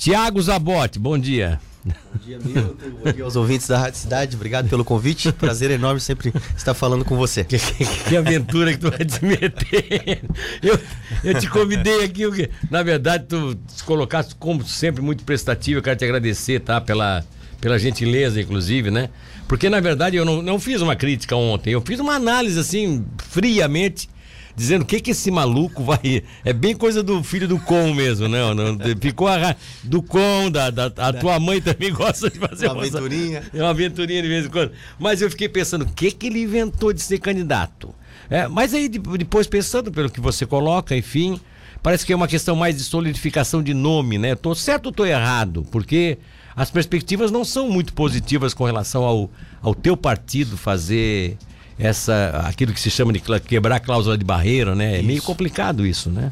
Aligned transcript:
Tiago 0.00 0.40
Zabotti, 0.40 0.98
bom 0.98 1.18
dia. 1.18 1.60
Bom 1.84 1.92
dia, 2.24 2.38
Milton. 2.38 2.90
Bom 3.04 3.12
dia 3.12 3.22
aos 3.22 3.36
ouvintes 3.36 3.68
da 3.68 3.76
Rádio 3.76 3.98
Cidade. 3.98 4.34
Obrigado 4.34 4.66
pelo 4.66 4.82
convite. 4.82 5.30
Prazer 5.30 5.70
enorme 5.70 6.00
sempre 6.00 6.32
estar 6.56 6.72
falando 6.72 7.04
com 7.04 7.18
você. 7.18 7.44
Que, 7.44 7.58
que, 7.58 8.16
aventura 8.16 8.72
que 8.72 8.78
tu 8.78 8.90
vai 8.90 9.04
te 9.04 9.22
meter. 9.22 10.22
Eu, 10.62 10.80
eu 11.22 11.38
te 11.38 11.46
convidei 11.50 12.02
aqui. 12.02 12.22
Na 12.70 12.82
verdade, 12.82 13.26
tu 13.28 13.54
te 13.54 13.84
colocaste, 13.84 14.34
como 14.36 14.64
sempre, 14.64 15.02
muito 15.02 15.22
prestativo. 15.22 15.80
Eu 15.80 15.82
quero 15.82 15.98
te 15.98 16.04
agradecer, 16.06 16.60
tá? 16.60 16.80
Pela, 16.80 17.22
pela 17.60 17.78
gentileza, 17.78 18.40
inclusive, 18.40 18.90
né? 18.90 19.10
Porque, 19.46 19.68
na 19.68 19.80
verdade, 19.80 20.16
eu 20.16 20.24
não, 20.24 20.40
não 20.40 20.58
fiz 20.58 20.80
uma 20.80 20.96
crítica 20.96 21.36
ontem. 21.36 21.74
Eu 21.74 21.82
fiz 21.82 22.00
uma 22.00 22.14
análise, 22.14 22.58
assim, 22.58 23.04
friamente 23.18 24.08
dizendo 24.54 24.82
o 24.82 24.84
que 24.84 25.00
que 25.00 25.10
esse 25.12 25.30
maluco 25.30 25.82
vai. 25.82 26.22
É 26.44 26.52
bem 26.52 26.74
coisa 26.74 27.02
do 27.02 27.22
filho 27.22 27.48
do 27.48 27.58
Com 27.58 27.94
mesmo, 27.94 28.28
né? 28.28 28.38
Não, 28.54 28.78
ficou 29.00 29.28
a, 29.28 29.54
do 29.82 30.02
Com, 30.02 30.50
da, 30.50 30.70
da, 30.70 30.86
a 30.96 31.12
tua 31.12 31.38
mãe 31.38 31.60
também 31.60 31.92
gosta 31.92 32.30
de 32.30 32.38
fazer 32.38 32.68
uma 32.68 32.80
aventurinha. 32.80 33.42
É 33.52 33.62
uma 33.62 33.70
aventurinha 33.70 34.22
de 34.22 34.28
vez 34.28 34.46
em 34.46 34.48
quando. 34.48 34.72
Mas 34.98 35.22
eu 35.22 35.30
fiquei 35.30 35.48
pensando, 35.48 35.82
o 35.82 35.92
que 35.92 36.10
que 36.10 36.26
ele 36.26 36.42
inventou 36.42 36.92
de 36.92 37.00
ser 37.00 37.18
candidato? 37.18 37.94
É, 38.28 38.46
mas 38.46 38.72
aí 38.74 38.88
depois 38.88 39.46
pensando 39.46 39.90
pelo 39.90 40.08
que 40.08 40.20
você 40.20 40.46
coloca, 40.46 40.96
enfim, 40.96 41.40
parece 41.82 42.06
que 42.06 42.12
é 42.12 42.16
uma 42.16 42.28
questão 42.28 42.54
mais 42.54 42.76
de 42.76 42.84
solidificação 42.84 43.62
de 43.62 43.74
nome, 43.74 44.18
né? 44.18 44.34
Tô 44.34 44.54
certo 44.54 44.86
ou 44.86 44.92
tô 44.92 45.04
errado? 45.04 45.66
Porque 45.70 46.18
as 46.54 46.70
perspectivas 46.70 47.30
não 47.30 47.44
são 47.44 47.68
muito 47.68 47.92
positivas 47.92 48.54
com 48.54 48.64
relação 48.64 49.02
ao, 49.02 49.30
ao 49.62 49.74
teu 49.74 49.96
partido 49.96 50.56
fazer 50.56 51.36
essa 51.80 52.42
aquilo 52.44 52.72
que 52.72 52.80
se 52.80 52.90
chama 52.90 53.12
de 53.12 53.20
quebrar 53.40 53.76
a 53.76 53.80
cláusula 53.80 54.16
de 54.16 54.24
barreira, 54.24 54.74
né? 54.74 54.94
É 54.94 54.98
isso. 54.98 55.06
meio 55.06 55.22
complicado 55.22 55.86
isso, 55.86 56.10
né? 56.10 56.30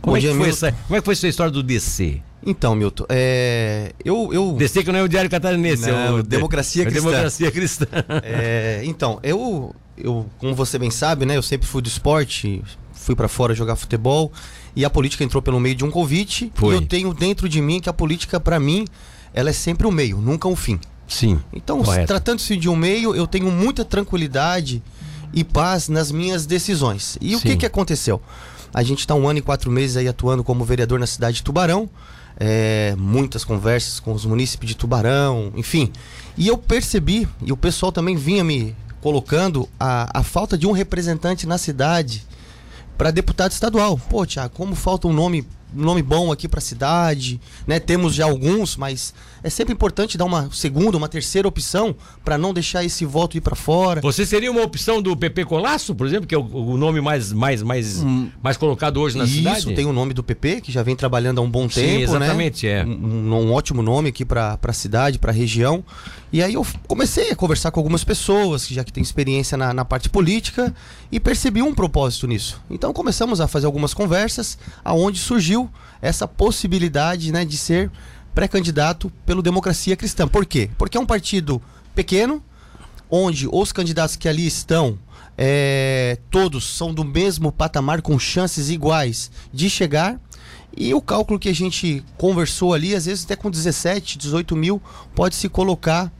Como, 0.00 0.16
é 0.16 0.20
que, 0.20 0.34
foi 0.34 0.48
essa, 0.50 0.72
como 0.72 0.96
é 0.96 1.00
que 1.00 1.04
foi 1.04 1.14
essa 1.14 1.26
história 1.26 1.50
do 1.50 1.62
DC? 1.62 2.20
Então, 2.46 2.74
Milton, 2.74 3.06
é, 3.08 3.92
eu, 4.04 4.30
eu... 4.34 4.52
DC 4.52 4.84
que 4.84 4.92
não 4.92 4.98
é 4.98 5.02
o 5.02 5.08
Diário 5.08 5.30
Catarinense, 5.30 5.90
não, 5.90 5.98
é 5.98 6.10
o 6.10 6.22
Democracia 6.22 6.82
é 6.82 6.84
Cristã. 6.84 7.08
Democracia 7.08 7.50
Cristã. 7.50 7.86
É, 8.22 8.82
então, 8.84 9.18
eu, 9.22 9.74
eu, 9.96 10.26
como 10.36 10.54
você 10.54 10.78
bem 10.78 10.90
sabe, 10.90 11.24
né? 11.24 11.38
Eu 11.38 11.42
sempre 11.42 11.66
fui 11.66 11.80
do 11.80 11.88
esporte, 11.88 12.62
fui 12.92 13.14
para 13.14 13.28
fora 13.28 13.54
jogar 13.54 13.76
futebol 13.76 14.30
e 14.76 14.84
a 14.84 14.90
política 14.90 15.24
entrou 15.24 15.42
pelo 15.42 15.58
meio 15.58 15.74
de 15.74 15.84
um 15.84 15.90
convite. 15.90 16.52
Foi. 16.54 16.74
E 16.74 16.76
eu 16.76 16.82
tenho 16.82 17.14
dentro 17.14 17.48
de 17.48 17.62
mim 17.62 17.80
que 17.80 17.88
a 17.88 17.92
política, 17.94 18.38
para 18.38 18.60
mim, 18.60 18.84
ela 19.32 19.48
é 19.48 19.52
sempre 19.54 19.86
o 19.86 19.90
meio, 19.90 20.18
nunca 20.18 20.46
o 20.46 20.54
fim. 20.54 20.78
Sim. 21.06 21.40
Então, 21.52 21.82
tratando-se 22.06 22.56
de 22.56 22.68
um 22.68 22.76
meio, 22.76 23.14
eu 23.14 23.26
tenho 23.26 23.50
muita 23.50 23.84
tranquilidade 23.84 24.82
e 25.32 25.44
paz 25.44 25.88
nas 25.88 26.10
minhas 26.10 26.46
decisões. 26.46 27.18
E 27.20 27.30
Sim. 27.30 27.36
o 27.36 27.40
que, 27.40 27.56
que 27.56 27.66
aconteceu? 27.66 28.20
A 28.72 28.82
gente 28.82 29.00
está 29.00 29.14
um 29.14 29.28
ano 29.28 29.38
e 29.38 29.42
quatro 29.42 29.70
meses 29.70 29.96
aí 29.96 30.08
atuando 30.08 30.42
como 30.42 30.64
vereador 30.64 30.98
na 30.98 31.06
cidade 31.06 31.36
de 31.36 31.42
Tubarão. 31.42 31.88
É, 32.36 32.96
muitas 32.98 33.44
conversas 33.44 34.00
com 34.00 34.12
os 34.12 34.24
munícipes 34.24 34.68
de 34.68 34.74
Tubarão, 34.74 35.52
enfim. 35.54 35.92
E 36.36 36.48
eu 36.48 36.58
percebi, 36.58 37.28
e 37.42 37.52
o 37.52 37.56
pessoal 37.56 37.92
também 37.92 38.16
vinha 38.16 38.42
me 38.42 38.74
colocando, 39.00 39.68
a, 39.78 40.18
a 40.18 40.22
falta 40.22 40.58
de 40.58 40.66
um 40.66 40.72
representante 40.72 41.46
na 41.46 41.58
cidade 41.58 42.24
para 42.98 43.10
deputado 43.10 43.52
estadual. 43.52 43.98
Pô, 44.08 44.26
Tiago, 44.26 44.54
como 44.54 44.74
falta 44.74 45.06
um 45.06 45.12
nome 45.12 45.46
nome 45.74 46.02
bom 46.02 46.30
aqui 46.32 46.48
para 46.48 46.58
a 46.58 46.62
cidade, 46.62 47.40
né? 47.66 47.78
Temos 47.80 48.14
já 48.14 48.24
alguns, 48.24 48.76
mas 48.76 49.14
é 49.42 49.50
sempre 49.50 49.74
importante 49.74 50.16
dar 50.16 50.24
uma 50.24 50.50
segunda, 50.52 50.96
uma 50.96 51.08
terceira 51.08 51.46
opção 51.46 51.94
para 52.24 52.38
não 52.38 52.54
deixar 52.54 52.84
esse 52.84 53.04
voto 53.04 53.36
ir 53.36 53.40
para 53.40 53.56
fora. 53.56 54.00
Você 54.00 54.24
seria 54.24 54.50
uma 54.50 54.62
opção 54.62 55.02
do 55.02 55.16
PP 55.16 55.44
Colasso, 55.44 55.94
por 55.94 56.06
exemplo, 56.06 56.26
que 56.26 56.34
é 56.34 56.38
o, 56.38 56.42
o 56.42 56.76
nome 56.76 57.00
mais 57.00 57.32
mais 57.32 57.62
mais, 57.62 58.02
hum, 58.02 58.28
mais 58.42 58.56
colocado 58.56 59.00
hoje 59.00 59.16
na 59.18 59.24
isso, 59.24 59.34
cidade? 59.34 59.58
Isso, 59.58 59.74
tem 59.74 59.86
o 59.86 59.92
nome 59.92 60.14
do 60.14 60.22
PP 60.22 60.60
que 60.60 60.72
já 60.72 60.82
vem 60.82 60.96
trabalhando 60.96 61.38
há 61.38 61.42
um 61.42 61.50
bom 61.50 61.68
Sim, 61.68 61.80
tempo, 61.80 62.02
exatamente, 62.02 62.66
né? 62.66 62.80
é. 62.80 62.84
Um, 62.84 63.34
um 63.34 63.52
ótimo 63.52 63.82
nome 63.82 64.08
aqui 64.08 64.24
para 64.24 64.58
a 64.62 64.72
cidade, 64.72 65.18
para 65.18 65.30
a 65.30 65.34
região. 65.34 65.84
E 66.34 66.42
aí 66.42 66.54
eu 66.54 66.66
comecei 66.88 67.30
a 67.30 67.36
conversar 67.36 67.70
com 67.70 67.78
algumas 67.78 68.02
pessoas 68.02 68.66
já 68.66 68.82
que 68.82 68.92
têm 68.92 69.04
experiência 69.04 69.56
na, 69.56 69.72
na 69.72 69.84
parte 69.84 70.08
política 70.08 70.74
e 71.12 71.20
percebi 71.20 71.62
um 71.62 71.72
propósito 71.72 72.26
nisso. 72.26 72.60
Então 72.68 72.92
começamos 72.92 73.40
a 73.40 73.46
fazer 73.46 73.66
algumas 73.66 73.94
conversas 73.94 74.58
aonde 74.84 75.20
surgiu 75.20 75.70
essa 76.02 76.26
possibilidade 76.26 77.30
né, 77.30 77.44
de 77.44 77.56
ser 77.56 77.88
pré-candidato 78.34 79.12
pelo 79.24 79.42
Democracia 79.42 79.94
Cristã. 79.94 80.26
Por 80.26 80.44
quê? 80.44 80.68
Porque 80.76 80.98
é 80.98 81.00
um 81.00 81.06
partido 81.06 81.62
pequeno, 81.94 82.42
onde 83.08 83.46
os 83.48 83.70
candidatos 83.70 84.16
que 84.16 84.28
ali 84.28 84.44
estão, 84.44 84.98
é, 85.38 86.18
todos 86.32 86.64
são 86.64 86.92
do 86.92 87.04
mesmo 87.04 87.52
patamar, 87.52 88.02
com 88.02 88.18
chances 88.18 88.70
iguais 88.70 89.30
de 89.52 89.70
chegar. 89.70 90.18
E 90.76 90.92
o 90.94 91.00
cálculo 91.00 91.38
que 91.38 91.48
a 91.48 91.54
gente 91.54 92.04
conversou 92.18 92.74
ali, 92.74 92.92
às 92.92 93.06
vezes 93.06 93.24
até 93.24 93.36
com 93.36 93.48
17, 93.48 94.18
18 94.18 94.56
mil, 94.56 94.82
pode 95.14 95.36
se 95.36 95.48
colocar 95.48 96.12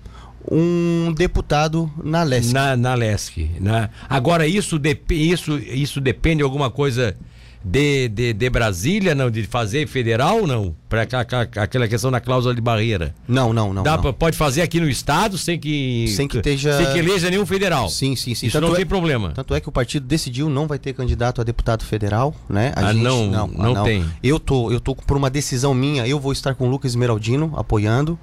um 0.51 1.13
deputado 1.13 1.91
na 2.03 2.23
LESC. 2.23 2.53
Na, 2.53 2.77
na 2.77 2.95
LESC. 2.95 3.51
Na... 3.61 3.91
Agora, 4.09 4.47
isso, 4.47 4.79
de, 4.79 4.97
isso, 5.11 5.59
isso 5.59 6.01
depende 6.01 6.39
de 6.39 6.43
alguma 6.43 6.71
coisa 6.71 7.17
de, 7.65 8.09
de, 8.09 8.33
de 8.35 8.51
Brasília, 8.51 9.15
não? 9.15 9.31
De 9.31 9.45
fazer 9.45 9.89
federal, 9.89 10.47
não? 10.47 10.77
Para 10.87 11.03
aquela 11.03 11.89
questão 11.89 12.11
da 12.11 12.21
cláusula 12.21 12.55
de 12.55 12.61
barreira. 12.61 13.15
Não, 13.27 13.55
não, 13.55 13.73
não. 13.73 13.83
Dá 13.83 13.97
não. 13.97 14.13
Pode 14.13 14.37
fazer 14.37 14.61
aqui 14.61 14.79
no 14.79 14.89
estado 14.89 15.39
sem 15.39 15.59
que. 15.59 16.07
Sem 16.09 16.29
que 16.29 16.37
esteja. 16.37 16.77
Sem 16.77 16.93
que 16.93 16.99
eleja 16.99 17.31
nenhum 17.31 17.47
federal. 17.47 17.89
Sim, 17.89 18.15
sim, 18.15 18.35
sim. 18.35 18.47
Isso 18.47 18.53
tanto 18.59 18.69
não 18.69 18.75
é, 18.75 18.77
tem 18.77 18.87
problema. 18.87 19.33
Tanto 19.35 19.55
é 19.55 19.61
que 19.61 19.69
o 19.69 19.73
partido 19.73 20.07
decidiu 20.07 20.51
não 20.51 20.67
vai 20.67 20.79
ter 20.79 20.93
candidato 20.93 21.41
a 21.41 21.45
deputado 21.45 21.85
federal, 21.85 22.35
né? 22.49 22.73
A 22.77 22.89
ah, 22.89 22.93
gente, 22.93 23.03
não, 23.03 23.27
não, 23.27 23.49
não, 23.49 23.75
não, 23.75 23.85
tem. 23.85 24.05
Eu 24.23 24.39
tô, 24.39 24.71
eu 24.71 24.79
tô 24.79 24.95
por 24.95 25.17
uma 25.17 25.31
decisão 25.31 25.73
minha, 25.73 26.07
eu 26.07 26.21
vou 26.21 26.33
estar 26.33 26.55
com 26.55 26.69
o 26.69 26.71
Lucas 26.71 26.93
Esmeraldino 26.93 27.53
apoiando. 27.57 28.19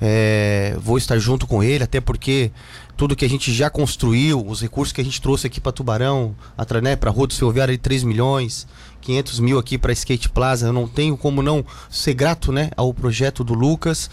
É, 0.00 0.76
vou 0.80 0.98
estar 0.98 1.18
junto 1.18 1.46
com 1.46 1.62
ele, 1.62 1.84
até 1.84 2.00
porque 2.00 2.50
tudo 2.96 3.14
que 3.14 3.24
a 3.24 3.28
gente 3.28 3.52
já 3.52 3.68
construiu, 3.68 4.44
os 4.46 4.62
recursos 4.62 4.92
que 4.92 5.00
a 5.00 5.04
gente 5.04 5.20
trouxe 5.20 5.46
aqui 5.46 5.60
para 5.60 5.70
Tubarão, 5.70 6.34
para 6.66 6.80
né, 6.80 6.98
a 7.00 7.10
Rua 7.10 7.26
do 7.26 7.66
de 7.66 7.78
3 7.78 8.02
milhões, 8.02 8.66
500 9.00 9.40
mil 9.40 9.58
aqui 9.58 9.78
para 9.78 9.92
Skate 9.92 10.28
Plaza, 10.28 10.66
eu 10.66 10.72
não 10.72 10.88
tenho 10.88 11.16
como 11.16 11.42
não 11.42 11.64
ser 11.90 12.14
grato 12.14 12.50
né, 12.52 12.70
ao 12.76 12.92
projeto 12.92 13.44
do 13.44 13.54
Lucas. 13.54 14.10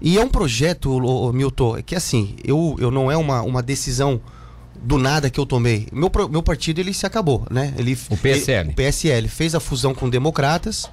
E 0.00 0.18
é 0.18 0.24
um 0.24 0.28
projeto, 0.28 1.32
Milton, 1.32 1.82
que 1.84 1.94
assim, 1.94 2.36
eu, 2.44 2.76
eu 2.78 2.90
não 2.90 3.10
é 3.10 3.16
uma, 3.16 3.42
uma 3.42 3.62
decisão 3.62 4.20
do 4.82 4.98
nada 4.98 5.30
que 5.30 5.40
eu 5.40 5.46
tomei. 5.46 5.88
Meu, 5.92 6.10
meu 6.30 6.42
partido 6.42 6.80
ele 6.80 6.92
se 6.92 7.06
acabou, 7.06 7.46
né? 7.50 7.74
Ele, 7.78 7.98
o 8.10 8.16
PSL. 8.16 8.68
Ele, 8.68 8.70
o 8.70 8.74
PSL 8.74 9.28
fez 9.28 9.54
a 9.54 9.60
fusão 9.60 9.94
com 9.94 10.08
Democratas. 10.08 10.88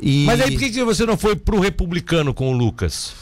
E... 0.00 0.24
Mas 0.24 0.40
aí 0.40 0.50
por 0.50 0.58
que, 0.58 0.84
você 0.84 1.04
não 1.04 1.16
foi 1.16 1.36
pro 1.36 1.60
republicano 1.60 2.32
com 2.32 2.52
o 2.52 2.56
Lucas? 2.56 3.12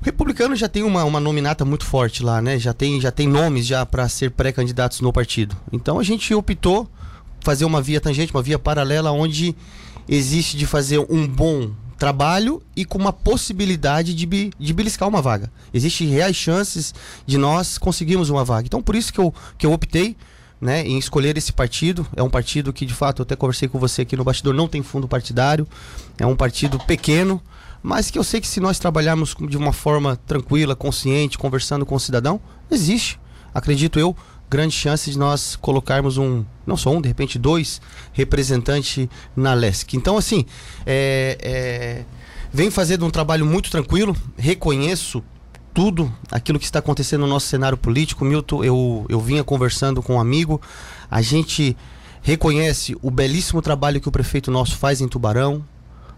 O 0.00 0.04
republicano 0.04 0.56
já 0.56 0.68
tem 0.68 0.82
uma, 0.82 1.04
uma 1.04 1.20
nominata 1.20 1.64
muito 1.64 1.84
forte 1.84 2.22
lá, 2.22 2.40
né? 2.40 2.58
Já 2.58 2.72
tem, 2.72 3.00
já 3.00 3.10
tem 3.10 3.28
nomes 3.28 3.66
já 3.66 3.84
para 3.84 4.08
ser 4.08 4.30
pré-candidatos 4.30 5.00
no 5.00 5.12
partido. 5.12 5.56
Então 5.72 5.98
a 5.98 6.02
gente 6.02 6.32
optou 6.34 6.88
fazer 7.40 7.64
uma 7.64 7.80
via 7.80 8.00
tangente, 8.00 8.32
uma 8.32 8.42
via 8.42 8.58
paralela 8.58 9.10
onde 9.10 9.54
existe 10.08 10.56
de 10.56 10.66
fazer 10.66 10.98
um 11.10 11.26
bom 11.26 11.70
trabalho 11.98 12.62
e 12.74 12.84
com 12.84 12.98
uma 12.98 13.12
possibilidade 13.12 14.14
de, 14.14 14.50
de 14.58 14.72
beliscar 14.72 15.08
uma 15.08 15.20
vaga. 15.20 15.52
Existem 15.72 16.08
reais 16.08 16.34
chances 16.34 16.94
de 17.26 17.36
nós 17.36 17.76
conseguirmos 17.76 18.30
uma 18.30 18.44
vaga. 18.44 18.66
Então 18.66 18.82
por 18.82 18.96
isso 18.96 19.12
que 19.12 19.18
eu, 19.18 19.34
que 19.58 19.66
eu 19.66 19.72
optei 19.72 20.16
né, 20.60 20.82
em 20.82 20.98
escolher 20.98 21.36
esse 21.36 21.52
partido. 21.52 22.06
É 22.14 22.22
um 22.22 22.30
partido 22.30 22.72
que, 22.72 22.84
de 22.84 22.94
fato, 22.94 23.20
eu 23.20 23.22
até 23.24 23.34
conversei 23.34 23.68
com 23.68 23.78
você 23.78 24.02
aqui 24.02 24.16
no 24.16 24.24
bastidor, 24.24 24.54
não 24.54 24.68
tem 24.68 24.82
fundo 24.82 25.08
partidário. 25.08 25.66
É 26.18 26.26
um 26.26 26.36
partido 26.36 26.78
pequeno, 26.80 27.40
mas 27.82 28.10
que 28.10 28.18
eu 28.18 28.24
sei 28.24 28.40
que 28.40 28.48
se 28.48 28.60
nós 28.60 28.78
trabalharmos 28.78 29.34
de 29.48 29.56
uma 29.56 29.72
forma 29.72 30.16
tranquila, 30.26 30.76
consciente, 30.76 31.38
conversando 31.38 31.86
com 31.86 31.94
o 31.94 32.00
cidadão, 32.00 32.40
existe, 32.70 33.18
acredito 33.54 33.98
eu, 33.98 34.14
grande 34.50 34.74
chance 34.74 35.08
de 35.08 35.16
nós 35.16 35.54
colocarmos 35.54 36.18
um, 36.18 36.44
não 36.66 36.76
só 36.76 36.90
um, 36.90 37.00
de 37.00 37.06
repente 37.06 37.38
dois 37.38 37.80
representantes 38.12 39.08
na 39.36 39.54
LESC. 39.54 39.96
Então, 39.96 40.16
assim, 40.18 40.44
é, 40.84 41.38
é, 41.40 42.04
vem 42.52 42.68
fazendo 42.68 43.06
um 43.06 43.10
trabalho 43.10 43.46
muito 43.46 43.70
tranquilo, 43.70 44.14
reconheço 44.36 45.22
tudo 45.72 46.12
aquilo 46.32 46.58
que 46.58 46.64
está 46.64 46.80
acontecendo 46.80 47.20
no 47.20 47.28
nosso 47.28 47.46
cenário 47.46 47.78
político. 47.78 48.24
Milton, 48.24 48.64
eu, 48.64 49.06
eu 49.08 49.20
vinha 49.20 49.44
conversando 49.44 50.02
com 50.02 50.16
um 50.16 50.20
amigo, 50.20 50.60
a 51.08 51.22
gente 51.22 51.76
reconhece 52.20 52.96
o 53.00 53.10
belíssimo 53.10 53.62
trabalho 53.62 54.00
que 54.00 54.08
o 54.08 54.12
prefeito 54.12 54.50
nosso 54.50 54.76
faz 54.76 55.00
em 55.00 55.06
Tubarão, 55.06 55.64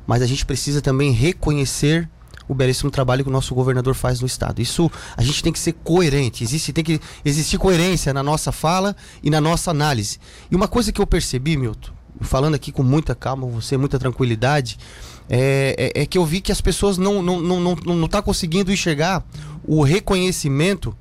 mas 0.06 0.22
a 0.22 0.26
gente 0.26 0.46
precisa 0.46 0.80
também 0.80 1.12
reconhecer 1.12 2.08
o 2.52 2.54
belíssimo 2.54 2.90
trabalho 2.90 3.24
que 3.24 3.30
o 3.30 3.32
nosso 3.32 3.54
governador 3.54 3.94
faz 3.94 4.20
no 4.20 4.26
estado. 4.26 4.60
Isso 4.60 4.90
a 5.16 5.22
gente 5.22 5.42
tem 5.42 5.52
que 5.52 5.58
ser 5.58 5.72
coerente, 5.72 6.44
existe, 6.44 6.72
tem 6.72 6.84
que 6.84 7.00
existir 7.24 7.58
coerência 7.58 8.12
na 8.12 8.22
nossa 8.22 8.52
fala 8.52 8.94
e 9.22 9.30
na 9.30 9.40
nossa 9.40 9.70
análise. 9.70 10.18
E 10.50 10.56
uma 10.56 10.68
coisa 10.68 10.92
que 10.92 11.00
eu 11.00 11.06
percebi, 11.06 11.56
Milton, 11.56 11.90
falando 12.20 12.54
aqui 12.54 12.70
com 12.70 12.82
muita 12.82 13.14
calma, 13.14 13.46
você 13.46 13.76
muita 13.76 13.98
tranquilidade, 13.98 14.78
é, 15.28 15.92
é, 15.96 16.02
é 16.02 16.06
que 16.06 16.18
eu 16.18 16.24
vi 16.24 16.40
que 16.40 16.52
as 16.52 16.60
pessoas 16.60 16.98
não 16.98 17.22
não 17.22 17.40
não 17.40 17.60
não, 17.60 17.96
não 17.96 18.08
tá 18.08 18.20
conseguindo 18.20 18.72
enxergar 18.72 19.24
o 19.64 19.82
reconhecimento 19.82 20.96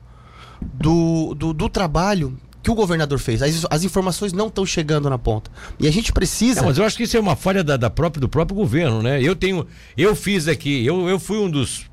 do, 0.62 1.34
do, 1.34 1.54
do 1.54 1.70
trabalho 1.70 2.38
que 2.62 2.70
o 2.70 2.76
governador 2.76 3.20
fez. 3.20 3.42
As, 3.42 3.66
as 3.70 3.84
informações 3.84 4.34
não 4.34 4.48
estão 4.48 4.66
chegando 4.66 5.10
na 5.10 5.18
ponta. 5.18 5.50
E 5.80 5.88
a 5.88 5.92
gente 5.92 6.12
precisa. 6.12 6.62
É, 6.62 6.64
mas 6.64 6.78
eu 6.78 6.86
acho 6.86 6.98
que 6.98 7.04
isso 7.04 7.18
é 7.18 7.20
uma 7.20 7.36
falha 7.36 7.64
da, 7.64 7.78
da 7.78 7.90
própria, 7.90 8.22
do 8.22 8.30
próprio 8.30 8.56
governo, 8.56 9.02
né? 9.02 9.22
Eu 9.22 9.36
tenho. 9.36 9.66
Eu 9.98 10.16
fiz 10.16 10.48
aqui, 10.48 10.86
eu, 10.86 11.10
eu 11.10 11.20
fui 11.20 11.38
um 11.38 11.50
dos 11.50 11.86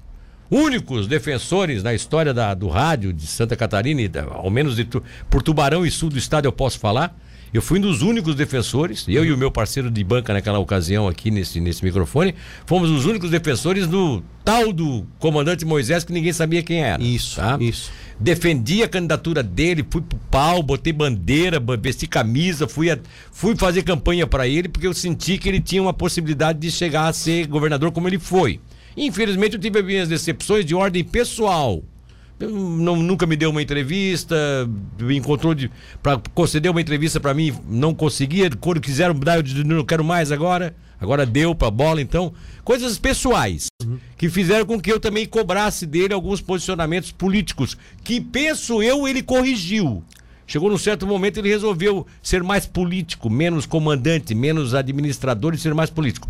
únicos 0.50 1.06
defensores 1.06 1.82
na 1.82 1.92
história 1.94 2.32
da, 2.32 2.54
do 2.54 2.68
rádio 2.68 3.12
de 3.12 3.26
Santa 3.26 3.56
Catarina, 3.56 4.00
e 4.00 4.08
da, 4.08 4.24
ao 4.24 4.50
menos 4.50 4.76
de, 4.76 4.88
por 5.28 5.42
Tubarão 5.42 5.84
e 5.84 5.90
sul 5.90 6.10
do 6.10 6.18
estado 6.18 6.46
eu 6.46 6.52
posso 6.52 6.78
falar. 6.78 7.16
Eu 7.52 7.62
fui 7.62 7.78
um 7.78 7.82
dos 7.82 8.02
únicos 8.02 8.34
defensores, 8.34 9.06
eu 9.08 9.24
e 9.24 9.32
o 9.32 9.38
meu 9.38 9.50
parceiro 9.50 9.90
de 9.90 10.04
banca 10.04 10.32
naquela 10.32 10.58
ocasião 10.58 11.08
aqui 11.08 11.30
nesse, 11.30 11.60
nesse 11.60 11.84
microfone, 11.84 12.34
fomos 12.66 12.90
os 12.90 13.06
únicos 13.06 13.30
defensores 13.30 13.86
do 13.86 14.22
tal 14.44 14.72
do 14.72 15.06
comandante 15.18 15.64
Moisés 15.64 16.04
que 16.04 16.12
ninguém 16.12 16.32
sabia 16.32 16.62
quem 16.62 16.82
era. 16.82 17.02
Isso, 17.02 17.36
tá? 17.36 17.56
isso. 17.60 17.90
Defendi 18.20 18.82
a 18.82 18.88
candidatura 18.88 19.42
dele, 19.42 19.86
fui 19.88 20.02
pro 20.02 20.18
pau, 20.30 20.62
botei 20.62 20.92
bandeira, 20.92 21.62
vesti 21.80 22.06
camisa, 22.06 22.66
fui, 22.66 22.90
a, 22.90 22.98
fui 23.30 23.56
fazer 23.56 23.82
campanha 23.82 24.26
para 24.26 24.46
ele 24.46 24.68
porque 24.68 24.86
eu 24.86 24.94
senti 24.94 25.38
que 25.38 25.48
ele 25.48 25.60
tinha 25.60 25.80
uma 25.80 25.94
possibilidade 25.94 26.58
de 26.58 26.70
chegar 26.70 27.08
a 27.08 27.12
ser 27.12 27.46
governador 27.46 27.92
como 27.92 28.08
ele 28.08 28.18
foi. 28.18 28.60
Infelizmente 28.96 29.54
eu 29.54 29.60
tive 29.60 29.82
minhas 29.82 30.08
decepções 30.08 30.64
de 30.64 30.74
ordem 30.74 31.04
pessoal. 31.04 31.82
Não, 32.38 32.96
nunca 32.96 33.26
me 33.26 33.36
deu 33.36 33.50
uma 33.50 33.60
entrevista, 33.60 34.36
me 34.98 35.16
encontrou 35.16 35.54
para 36.02 36.20
conceder 36.34 36.70
uma 36.70 36.80
entrevista 36.80 37.18
para 37.18 37.34
mim, 37.34 37.52
não 37.68 37.94
conseguia. 37.94 38.48
Quando 38.50 38.80
quiseram 38.80 39.14
dar, 39.14 39.36
eu 39.36 39.42
disse, 39.42 39.64
não 39.64 39.84
quero 39.84 40.04
mais 40.04 40.30
agora. 40.30 40.74
Agora 41.00 41.24
deu 41.24 41.54
para 41.54 41.70
bola, 41.70 42.00
então. 42.00 42.32
Coisas 42.64 42.98
pessoais 42.98 43.66
uhum. 43.84 43.98
que 44.16 44.28
fizeram 44.28 44.66
com 44.66 44.80
que 44.80 44.90
eu 44.90 44.98
também 44.98 45.26
cobrasse 45.26 45.86
dele 45.86 46.12
alguns 46.12 46.40
posicionamentos 46.40 47.12
políticos 47.12 47.76
que, 48.02 48.20
penso 48.20 48.82
eu, 48.82 49.06
ele 49.06 49.22
corrigiu. 49.22 50.02
Chegou 50.44 50.70
num 50.70 50.78
certo 50.78 51.06
momento 51.06 51.38
ele 51.38 51.50
resolveu 51.50 52.06
ser 52.22 52.42
mais 52.42 52.66
político, 52.66 53.30
menos 53.30 53.64
comandante, 53.66 54.34
menos 54.34 54.74
administrador 54.74 55.54
e 55.54 55.58
ser 55.58 55.74
mais 55.74 55.90
político 55.90 56.28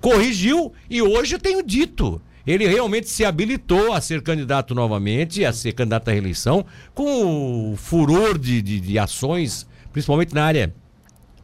corrigiu 0.00 0.72
e 0.88 1.02
hoje 1.02 1.34
eu 1.34 1.38
tenho 1.38 1.62
dito. 1.62 2.20
Ele 2.50 2.66
realmente 2.66 3.08
se 3.08 3.24
habilitou 3.24 3.92
a 3.92 4.00
ser 4.00 4.22
candidato 4.22 4.74
novamente, 4.74 5.44
a 5.44 5.52
ser 5.52 5.72
candidato 5.72 6.08
à 6.08 6.12
reeleição, 6.12 6.64
com 6.94 7.72
o 7.72 7.76
furor 7.76 8.38
de, 8.38 8.60
de, 8.60 8.80
de 8.80 8.98
ações, 8.98 9.66
principalmente 9.92 10.34
na 10.34 10.44
área 10.44 10.74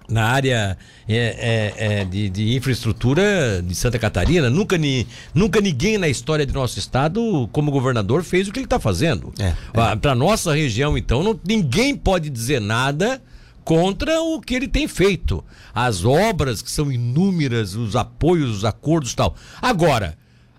na 0.08 0.25
área 0.25 0.79
é, 1.08 1.17
é, 1.17 2.00
é, 2.00 2.05
de, 2.05 2.31
de, 2.31 2.56
infraestrutura 2.56 3.61
de 3.61 3.75
Santa 3.75 3.99
Catarina. 3.99 4.49
Nunca, 4.49 4.79
ni, 4.79 5.06
nunca 5.35 5.61
ninguém 5.61 5.99
na 5.99 6.08
história 6.08 6.47
de 6.47 6.53
nosso 6.53 6.79
estado, 6.79 7.49
como 7.52 7.73
governador, 7.73 8.23
fez 8.23 8.47
o 8.47 8.52
que 8.52 8.61
ele 8.61 8.67
está 8.67 8.79
fazendo. 8.79 9.32
É, 9.38 9.47
é. 9.47 9.97
Para 9.97 10.14
nossa 10.14 10.55
região, 10.55 10.97
então, 10.97 11.23
não, 11.23 11.38
ninguém 11.44 11.97
pode 11.97 12.31
dizer 12.31 12.61
nada 12.61 13.20
contra 13.64 14.20
o 14.23 14.41
que 14.41 14.55
ele 14.55 14.69
tem 14.69 14.87
feito. 14.87 15.44
As 15.75 16.05
obras 16.05 16.62
que 16.62 16.70
são 16.70 16.93
inúmeras, 16.93 17.75
os 17.75 17.97
apoios, 17.97 18.59
os 18.59 18.64
acordos 18.64 19.12
tal. 19.12 19.35
Agora, 19.61 20.17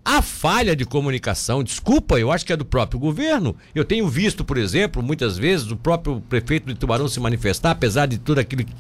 a 0.09 0.21
falha 0.21 0.73
de 0.73 0.85
comunicação, 0.85 1.61
desculpa, 1.61 2.17
eu 2.17 2.31
acho 2.31 2.45
que 2.45 2.53
é 2.53 2.55
do 2.55 2.63
próprio 2.63 2.97
governo. 2.97 3.53
Eu 3.75 3.83
tenho 3.83 4.07
visto, 4.07 4.41
por 4.45 4.57
exemplo, 4.57 5.03
muitas 5.03 5.37
vezes 5.37 5.69
o 5.69 5.75
próprio 5.75 6.21
prefeito 6.29 6.65
de 6.65 6.75
Tubarão 6.75 7.09
se 7.09 7.19
manifestar, 7.19 7.71
apesar 7.71 8.05
de 8.05 8.17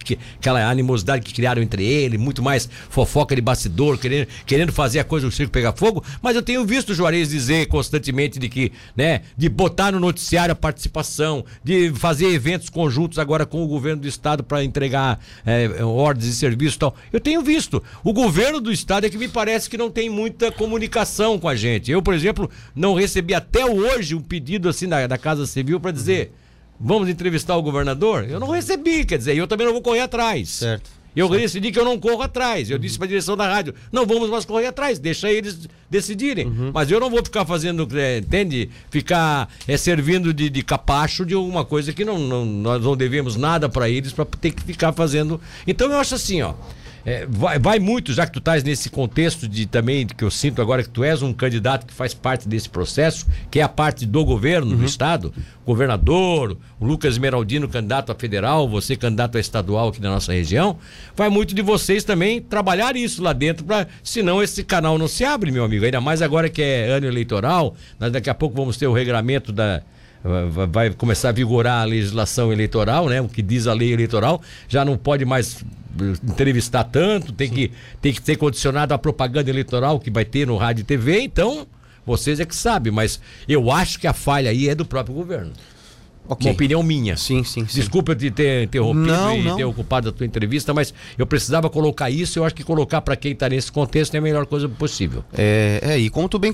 que, 0.05 0.17
aquela 0.37 0.65
animosidade 0.69 1.25
que 1.25 1.33
criaram 1.33 1.61
entre 1.61 1.83
ele, 1.83 2.17
muito 2.17 2.41
mais 2.41 2.69
fofoca 2.89 3.35
de 3.35 3.41
bastidor, 3.41 3.97
querendo, 3.97 4.29
querendo 4.45 4.71
fazer 4.71 4.99
a 4.99 5.03
coisa 5.03 5.27
do 5.27 5.31
circo 5.33 5.51
pegar 5.51 5.73
fogo. 5.73 6.01
Mas 6.21 6.33
eu 6.33 6.41
tenho 6.41 6.63
visto 6.63 6.91
o 6.91 6.95
Juarez 6.95 7.27
dizer 7.27 7.65
constantemente 7.65 8.39
de 8.39 8.47
que, 8.47 8.71
né, 8.95 9.23
de 9.35 9.49
botar 9.49 9.91
no 9.91 9.99
noticiário 9.99 10.53
a 10.53 10.55
participação, 10.55 11.43
de 11.61 11.91
fazer 11.93 12.27
eventos 12.27 12.69
conjuntos 12.69 13.19
agora 13.19 13.45
com 13.45 13.61
o 13.61 13.67
governo 13.67 14.03
do 14.03 14.07
estado 14.07 14.45
para 14.45 14.63
entregar 14.63 15.19
é, 15.45 15.83
ordens 15.83 16.27
e 16.27 16.33
serviços 16.33 16.75
e 16.75 16.79
tal. 16.79 16.95
Eu 17.11 17.19
tenho 17.19 17.41
visto. 17.41 17.83
O 18.01 18.13
governo 18.13 18.61
do 18.61 18.71
estado 18.71 19.05
é 19.05 19.09
que 19.09 19.17
me 19.17 19.27
parece 19.27 19.69
que 19.69 19.77
não 19.77 19.91
tem 19.91 20.09
muita 20.09 20.53
comunicação 20.53 21.16
com 21.39 21.49
a 21.49 21.55
gente. 21.55 21.91
Eu, 21.91 22.01
por 22.01 22.13
exemplo, 22.13 22.49
não 22.75 22.93
recebi 22.93 23.33
até 23.33 23.65
hoje 23.65 24.15
um 24.15 24.21
pedido 24.21 24.69
assim 24.69 24.87
da, 24.87 25.07
da 25.07 25.17
Casa 25.17 25.45
Civil 25.45 25.79
para 25.79 25.91
dizer 25.91 26.31
vamos 26.79 27.09
entrevistar 27.09 27.55
o 27.57 27.61
governador. 27.61 28.25
Eu 28.29 28.39
não 28.39 28.49
recebi, 28.49 29.03
quer 29.05 29.17
dizer, 29.17 29.35
eu 29.35 29.47
também 29.47 29.65
não 29.65 29.73
vou 29.73 29.81
correr 29.81 30.01
atrás. 30.01 30.49
Certo. 30.49 30.97
Eu 31.15 31.27
certo. 31.27 31.41
decidi 31.41 31.71
que 31.71 31.79
eu 31.79 31.85
não 31.85 31.99
corro 31.99 32.21
atrás. 32.21 32.69
Eu 32.69 32.77
disse 32.77 32.95
para 32.95 33.05
a 33.05 33.07
direção 33.07 33.35
da 33.35 33.47
rádio: 33.47 33.73
não 33.91 34.05
vamos 34.05 34.29
mais 34.29 34.45
correr 34.45 34.67
atrás, 34.67 34.99
deixa 34.99 35.31
eles 35.31 35.67
decidirem. 35.89 36.45
Uhum. 36.45 36.71
Mas 36.71 36.91
eu 36.91 36.99
não 36.99 37.09
vou 37.09 37.23
ficar 37.23 37.43
fazendo, 37.43 37.87
é, 37.97 38.19
entende? 38.19 38.69
Ficar 38.91 39.49
é, 39.67 39.75
servindo 39.77 40.31
de, 40.31 40.47
de 40.47 40.61
capacho 40.61 41.25
de 41.25 41.33
alguma 41.33 41.65
coisa 41.65 41.91
que 41.91 42.05
não, 42.05 42.19
não 42.19 42.45
nós 42.45 42.83
não 42.83 42.95
devemos 42.95 43.35
nada 43.35 43.67
para 43.67 43.89
eles 43.89 44.13
para 44.13 44.25
ter 44.25 44.51
que 44.51 44.61
ficar 44.61 44.93
fazendo. 44.93 45.41
Então 45.65 45.91
eu 45.91 45.97
acho 45.97 46.13
assim, 46.13 46.43
ó. 46.43 46.53
É, 47.07 47.25
vai, 47.25 47.57
vai, 47.57 47.79
muito, 47.79 48.11
já 48.11 48.25
que 48.25 48.33
tu 48.33 48.39
estás 48.39 48.65
nesse 48.65 48.89
contexto 48.89 49.47
de 49.47 49.65
também, 49.65 50.05
que 50.05 50.25
eu 50.25 50.29
sinto 50.29 50.61
agora 50.61 50.83
que 50.83 50.89
tu 50.89 51.05
és 51.05 51.21
um 51.21 51.31
candidato 51.31 51.85
que 51.85 51.93
faz 51.93 52.13
parte 52.13 52.49
desse 52.49 52.67
processo, 52.67 53.25
que 53.49 53.61
é 53.61 53.63
a 53.63 53.69
parte 53.69 54.05
do 54.05 54.25
governo 54.25 54.71
uhum. 54.71 54.79
do 54.79 54.85
estado, 54.85 55.33
governador, 55.65 56.57
o 56.77 56.85
Lucas 56.85 57.13
Esmeraldino, 57.13 57.69
candidato 57.69 58.11
a 58.11 58.15
federal, 58.15 58.67
você 58.67 58.97
candidato 58.97 59.37
a 59.37 59.39
estadual 59.39 59.87
aqui 59.87 60.01
da 60.01 60.09
nossa 60.09 60.33
região, 60.33 60.79
vai 61.15 61.29
muito 61.29 61.55
de 61.55 61.61
vocês 61.61 62.03
também 62.03 62.41
trabalhar 62.41 62.97
isso 62.97 63.23
lá 63.23 63.31
dentro, 63.31 63.63
pra, 63.63 63.87
senão 64.03 64.43
esse 64.43 64.61
canal 64.61 64.97
não 64.97 65.07
se 65.07 65.23
abre, 65.23 65.49
meu 65.49 65.63
amigo. 65.63 65.85
Ainda 65.85 66.01
mais 66.01 66.21
agora 66.21 66.49
que 66.49 66.61
é 66.61 66.89
ano 66.89 67.07
eleitoral, 67.07 67.73
nós 67.97 68.11
daqui 68.11 68.29
a 68.29 68.35
pouco 68.35 68.53
vamos 68.53 68.75
ter 68.75 68.85
o 68.85 68.91
regulamento 68.91 69.53
da, 69.53 69.81
vai 70.69 70.89
começar 70.91 71.29
a 71.29 71.31
vigorar 71.31 71.81
a 71.81 71.85
legislação 71.85 72.51
eleitoral, 72.51 73.07
né? 73.07 73.21
O 73.21 73.27
que 73.27 73.41
diz 73.41 73.67
a 73.67 73.73
lei 73.73 73.93
eleitoral, 73.93 74.41
já 74.67 74.83
não 74.83 74.97
pode 74.97 75.25
mais 75.25 75.63
entrevistar 76.23 76.83
tanto, 76.83 77.31
tem 77.31 77.49
que, 77.49 77.71
tem 78.01 78.13
que 78.13 78.21
ser 78.21 78.35
condicionado 78.35 78.93
à 78.93 78.97
propaganda 78.97 79.49
eleitoral 79.49 79.99
que 79.99 80.11
vai 80.11 80.25
ter 80.25 80.45
no 80.45 80.57
rádio 80.57 80.81
e 80.81 80.85
TV, 80.85 81.21
então 81.21 81.65
vocês 82.05 82.39
é 82.39 82.45
que 82.45 82.55
sabem, 82.55 82.91
mas 82.91 83.19
eu 83.47 83.71
acho 83.71 83.99
que 83.99 84.07
a 84.07 84.13
falha 84.13 84.49
aí 84.49 84.69
é 84.69 84.75
do 84.75 84.85
próprio 84.85 85.15
governo. 85.15 85.51
Okay. 86.29 86.47
Uma 86.47 86.53
opinião 86.53 86.83
minha. 86.83 87.15
Sim, 87.15 87.43
sim, 87.43 87.65
sim. 87.65 87.79
Desculpa 87.79 88.13
te 88.13 88.29
ter 88.29 88.63
interrompido 88.63 89.07
não, 89.07 89.33
e 89.37 89.43
não. 89.43 89.55
ter 89.55 89.63
ocupado 89.63 90.09
a 90.09 90.11
tua 90.11 90.25
entrevista, 90.25 90.73
mas 90.73 90.93
eu 91.17 91.25
precisava 91.25 91.69
colocar 91.69 92.09
isso. 92.09 92.37
Eu 92.37 92.43
acho 92.43 92.53
que 92.53 92.63
colocar 92.63 93.01
para 93.01 93.15
quem 93.15 93.31
está 93.31 93.47
nesse 93.47 93.71
contexto 93.71 94.13
é 94.15 94.17
a 94.17 94.21
melhor 94.21 94.45
coisa 94.45 94.67
possível. 94.67 95.23
É, 95.33 95.79
é 95.81 95.97
e 95.97 96.09
como 96.09 96.27
tu 96.27 96.37
bem 96.37 96.53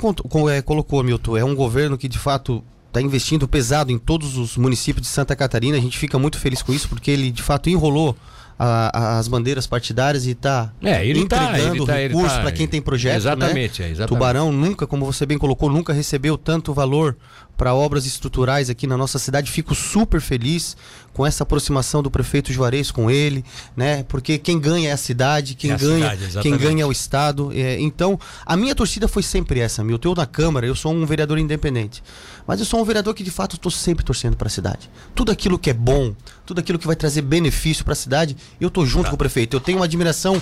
é, 0.51 0.62
colocou, 0.62 1.04
Milton, 1.04 1.38
é 1.38 1.44
um 1.44 1.56
governo 1.56 1.98
que 1.98 2.07
de 2.07 2.19
fato 2.19 2.63
está 2.94 3.01
investindo 3.01 3.48
pesado 3.48 3.92
em 3.92 3.98
todos 3.98 4.38
os 4.38 4.56
municípios 4.56 5.07
de 5.07 5.12
Santa 5.12 5.36
Catarina. 5.36 5.75
A 5.75 5.81
gente 5.81 5.98
fica 5.98 6.19
muito 6.19 6.38
feliz 6.38 6.62
com 6.62 6.72
isso, 6.72 6.88
porque 6.88 7.10
ele 7.10 7.31
de 7.31 7.42
fato 7.42 7.69
enrolou 7.69 8.16
a, 8.57 9.18
as 9.18 9.28
bandeiras 9.28 9.66
partidárias 9.66 10.28
e 10.28 10.31
está 10.31 10.72
é, 10.81 11.06
entregando 11.10 11.86
tá, 11.88 11.95
recursos 11.95 12.34
tá, 12.34 12.42
para 12.42 12.51
quem 12.51 12.68
tem 12.68 12.80
projeto. 12.80 13.16
Exatamente, 13.16 13.81
né? 13.81 13.88
é, 13.88 13.92
exatamente. 13.92 14.10
Tubarão 14.10 14.51
nunca, 14.51 14.86
como 14.86 15.06
você 15.06 15.25
bem 15.25 15.40
colocou, 15.40 15.72
nunca 15.72 15.92
recebeu 15.92 16.38
tanto 16.38 16.72
valor 16.72 17.18
para 17.57 17.74
obras 17.74 18.06
estruturais 18.06 18.69
aqui 18.69 18.88
na 18.88 18.98
nossa 18.98 19.19
cidade. 19.19 19.52
Fico 19.52 19.76
super 19.76 20.19
feliz 20.19 20.76
com 21.14 21.26
essa 21.26 21.44
aproximação 21.44 22.02
do 22.02 22.10
prefeito 22.10 22.52
Juarez 22.52 22.90
com 22.90 23.10
ele, 23.10 23.45
né? 23.76 24.04
Porque 24.04 24.38
quem 24.38 24.60
ganha 24.60 24.90
é 24.90 24.92
a 24.92 24.98
cidade, 24.98 25.54
quem 25.54 25.72
é 25.72 25.78
ganha, 25.78 26.18
cidade, 26.18 26.40
quem 26.42 26.57
ganha 26.57 26.83
é 26.83 26.86
o 26.86 26.92
estado. 26.92 27.52
É, 27.54 27.80
então, 27.80 28.19
a 28.45 28.57
minha 28.57 28.74
torcida 28.74 29.07
foi 29.07 29.22
sempre 29.22 29.60
essa, 29.60 29.83
meu. 29.83 30.00
Eu 30.04 30.16
na 30.16 30.26
Câmara, 30.26 30.66
eu 30.66 30.76
sou 30.76 30.92
um 30.92 31.06
vereador 31.06 31.38
independente, 31.38 32.04
mas 32.45 32.60
eu 32.60 32.66
sou 32.66 32.81
um 32.81 32.83
vereador 32.83 33.14
que 33.14 33.24
de 33.24 33.31
fato 33.31 33.56
estou 33.56 33.72
sempre 33.72 34.04
torcendo 34.04 34.36
para 34.36 34.48
a 34.48 34.52
cidade. 34.52 34.90
Tudo 35.16 35.31
aquilo 35.31 35.57
que 35.57 35.69
é 35.69 35.74
bom, 35.74 36.14
tudo 36.45 36.60
aquilo 36.60 36.78
que 36.78 36.88
vai 36.88 36.95
trazer 36.95 37.22
benefício 37.22 37.83
para 37.86 37.94
a 37.94 37.95
cidade, 37.95 38.36
eu 38.60 38.69
tô 38.69 38.86
junto 38.86 39.06
tá. 39.06 39.10
com 39.10 39.16
o 39.16 39.18
prefeito. 39.18 39.56
Eu 39.56 39.62
tenho 39.62 39.78
uma 39.78 39.86
admiração 39.86 40.42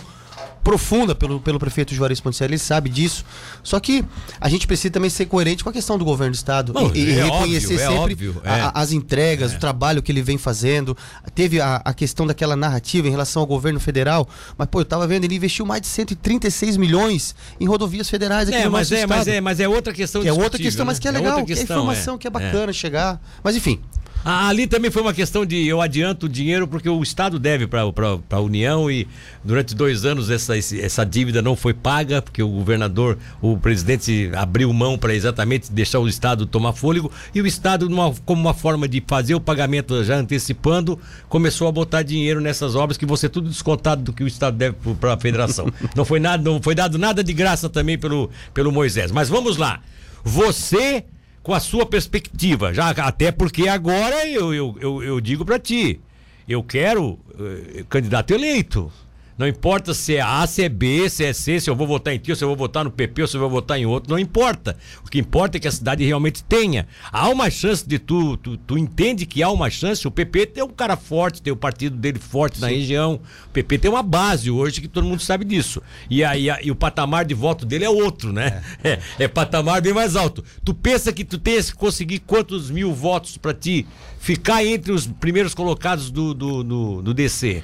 profunda 0.64 1.16
pelo, 1.16 1.40
pelo 1.40 1.60
prefeito 1.60 1.94
Juarez 1.94 2.20
Ponticelli, 2.20 2.54
ele 2.54 2.60
sabe 2.60 2.90
disso. 2.90 3.26
Só 3.64 3.80
que 3.80 4.04
a 4.40 4.50
gente 4.50 4.68
precisa 4.68 4.92
também 4.92 5.10
ser 5.10 5.26
coerente 5.26 5.64
com 5.64 5.70
a 5.70 5.74
questão 5.74 5.98
do 5.98 6.06
governo 6.06 6.32
do 6.32 6.36
Estado 6.36 6.74
Bom, 6.74 6.92
e, 6.94 7.00
e 7.00 7.12
é 7.12 7.24
reconhecer 7.24 7.74
óbvio, 7.74 7.76
é 7.76 7.88
sempre 7.88 8.30
óbvio, 8.30 8.42
a, 8.44 8.58
é. 8.58 8.72
as 8.74 8.92
entregas, 8.92 9.54
o 9.54 9.60
trabalho 9.60 10.02
que 10.02 10.12
ele 10.12 10.22
vem 10.22 10.38
fazendo. 10.38 10.96
Teve 11.34 11.60
a, 11.60 11.82
a, 11.84 11.94
questão 11.94 12.26
daquela 12.26 12.56
narrativa 12.56 13.08
em 13.08 13.12
relação 13.12 13.42
ao 13.42 13.48
governo 13.48 13.80
federal, 13.80 14.28
mas 14.58 14.68
pô, 14.68 14.82
eu 14.82 14.86
tava 14.86 15.08
vendo, 15.08 15.24
ele 15.24 15.36
investiu 15.36 15.66
mais 15.66 15.82
de 15.82 15.88
136 15.88 16.78
milhões 16.78 17.36
em 17.60 17.68
rodovias 17.68 18.10
federais 18.10 18.50
aqui 18.50 18.58
é, 18.58 18.66
no 18.66 18.72
mas 18.72 18.90
nosso 18.90 18.94
é, 18.94 19.04
estado. 19.04 19.18
Mas 19.18 19.28
é, 19.28 19.42
mas 19.42 19.60
é 19.60 19.68
outra 19.68 19.94
questão 19.94 20.24
É 20.24 20.32
outra 20.32 20.60
questão, 20.60 20.86
né? 20.86 20.92
mas 20.92 21.00
que 21.00 21.08
é 21.08 21.12
legal, 21.12 21.40
é, 21.40 21.44
questão, 21.44 21.66
que 21.66 21.72
é 21.72 21.76
informação 21.76 22.18
que 22.18 22.28
é 22.28 22.30
bacana 22.30 22.72
chegar. 22.74 23.22
Mas 23.44 23.56
enfim, 23.56 23.80
ah, 24.24 24.48
ali 24.48 24.68
também 24.68 24.92
foi 24.92 25.02
uma 25.02 25.14
questão 25.14 25.46
de 25.46 25.68
eu 25.68 25.82
adianto 25.82 26.28
o 26.28 26.30
dinheiro 26.30 26.68
porque 26.68 26.88
o 26.88 27.02
Estado 27.02 27.40
deve 27.40 27.66
para 27.66 27.82
a 28.30 28.40
União 28.40 28.90
e 28.90 29.08
durante 29.44 29.74
dois 29.74 30.06
anos 30.06 30.30
essa, 30.30 30.56
essa 30.58 31.04
dívida 31.04 31.42
não 31.42 31.56
foi 31.56 31.74
paga, 31.74 32.22
porque 32.22 32.44
o 32.44 32.48
governador, 32.48 33.18
o 33.42 33.58
presidente 33.58 34.30
abriu 34.36 34.72
mão 34.72 34.98
para 34.98 35.16
exatamente 35.16 35.72
deixar 35.72 36.00
o 36.00 36.08
Estado 36.08 36.46
tomar 36.46 36.74
fôlego 36.74 37.12
e 37.34 37.42
o 37.42 37.48
Estado, 37.48 37.90
numa, 37.90 38.14
como 38.26 38.42
uma 38.42 38.54
forma 38.54 38.88
de 38.88 39.04
fazer 39.08 39.34
o 39.34 39.42
pagamento 39.42 40.04
já 40.04 40.16
antecipando, 40.18 41.00
começou 41.28 41.68
a 41.68 41.72
botar 41.72 42.04
dinheiro 42.04 42.40
nessas 42.40 42.76
obras 42.76 42.98
que 42.98 43.06
você 43.06 43.28
tudo 43.28 43.50
descontado 43.50 44.04
do 44.04 44.14
que 44.14 44.24
o 44.24 44.28
Estado 44.28 44.56
deve 44.56 44.76
para 45.00 45.14
a 45.14 45.18
federação. 45.18 45.68
não 45.96 46.06
foi 46.06 46.20
nada, 46.20 46.44
não 46.44 46.62
foi 46.62 46.76
dado 46.76 47.00
nada 47.00 47.24
de 47.24 47.34
graça 47.34 47.70
também 47.70 47.98
pelo, 47.98 48.30
pelo 48.54 48.72
Moisés. 48.72 49.12
Mas 49.12 49.30
vamos 49.30 49.58
lá. 49.58 49.82
Você 50.24 51.06
com 51.44 51.54
a 51.54 51.60
sua 51.60 51.86
perspectiva. 51.86 52.74
Já, 52.74 52.90
até 52.90 53.32
porque 53.32 53.68
agora 53.68 54.28
eu, 54.28 54.54
eu, 54.54 54.76
eu, 54.80 55.04
eu 55.04 55.22
digo 55.22 55.46
para 55.46 55.60
ti, 55.60 56.00
eu 56.48 56.64
quero 56.64 57.12
uh, 57.12 57.86
candidato 57.90 58.32
eleito. 58.32 58.92
Não 59.38 59.48
importa 59.48 59.94
se 59.94 60.16
é 60.16 60.22
A, 60.22 60.46
se 60.46 60.64
é 60.64 60.70
B, 60.70 61.10
se 61.10 61.26
é 61.26 61.34
C, 61.34 61.60
se 61.60 61.70
eu 61.70 61.76
vou 61.76 61.88
votar 61.88 62.14
em 62.14 62.18
ti, 62.18 62.32
ou 62.32 62.36
se 62.36 62.44
eu 62.44 62.48
vou 62.48 62.58
votar 62.58 62.84
no 62.84 62.92
PP, 62.92 63.24
ou 63.24 63.28
se 63.28 63.36
eu 63.36 63.42
vou 63.42 63.50
votar 63.50 63.80
em 63.80 63.86
outro, 63.86 64.12
não 64.12 64.20
importa. 64.20 64.78
O 65.06 65.10
que 65.10 65.20
importa 65.20 65.58
é 65.58 65.60
que 65.60 65.68
a 65.68 65.72
cidade 65.72 66.06
realmente 66.06 66.44
tenha. 66.44 66.88
Há 67.12 67.30
uma 67.30 67.50
chance 67.50 67.88
de 67.88 67.98
tu, 67.98 68.38
tu, 68.38 68.58
tu 68.58 68.78
entende 68.78 69.26
que 69.26 69.42
há 69.42 69.50
uma 69.50 69.70
chance. 69.70 70.08
O 70.08 70.12
PP 70.12 70.46
tem 70.48 70.64
um 70.64 70.70
cara 70.70 70.96
forte, 70.96 71.42
tem 71.42 71.52
o 71.52 71.56
partido 71.56 71.98
dele 71.98 72.20
forte 72.20 72.56
Sim. 72.56 72.62
na 72.62 72.68
região. 72.68 73.20
O 73.48 73.50
PP 73.50 73.80
tem 73.80 73.92
uma 73.92 74.04
base 74.04 74.52
hoje 74.52 74.82
que 74.82 74.88
todo 74.88 75.06
mundo 75.06 75.22
sabe 75.22 75.46
disso. 75.46 75.82
E, 76.10 76.24
aí 76.24 76.48
e 76.62 76.70
o 76.70 76.76
patamar 76.76 77.26
de 77.26 77.34
voto 77.34 77.66
dele 77.66 77.86
é 77.86 77.90
outro, 77.90 78.32
né? 78.32 78.62
É. 78.84 78.92
é, 78.92 79.00
é 79.20 79.28
patamar 79.28 79.82
bem 79.82 79.94
mais 79.94 80.16
alto. 80.16 80.44
Tu 80.64 80.74
pensa 80.74 81.12
que 81.12 81.24
tu 81.24 81.38
tens 81.38 81.72
que 81.72 81.78
conseguir 81.78 82.20
quantos 82.20 82.70
mil 82.70 82.94
votos 82.94 83.38
para 83.38 83.54
ti 83.54 83.88
ficar 84.20 84.64
entre 84.64 84.92
os 84.92 85.08
primeiros 85.08 85.54
colocados 85.54 86.12
do, 86.12 86.34
do, 86.34 86.64
do, 86.64 87.02
do 87.02 87.14
DC? 87.14 87.64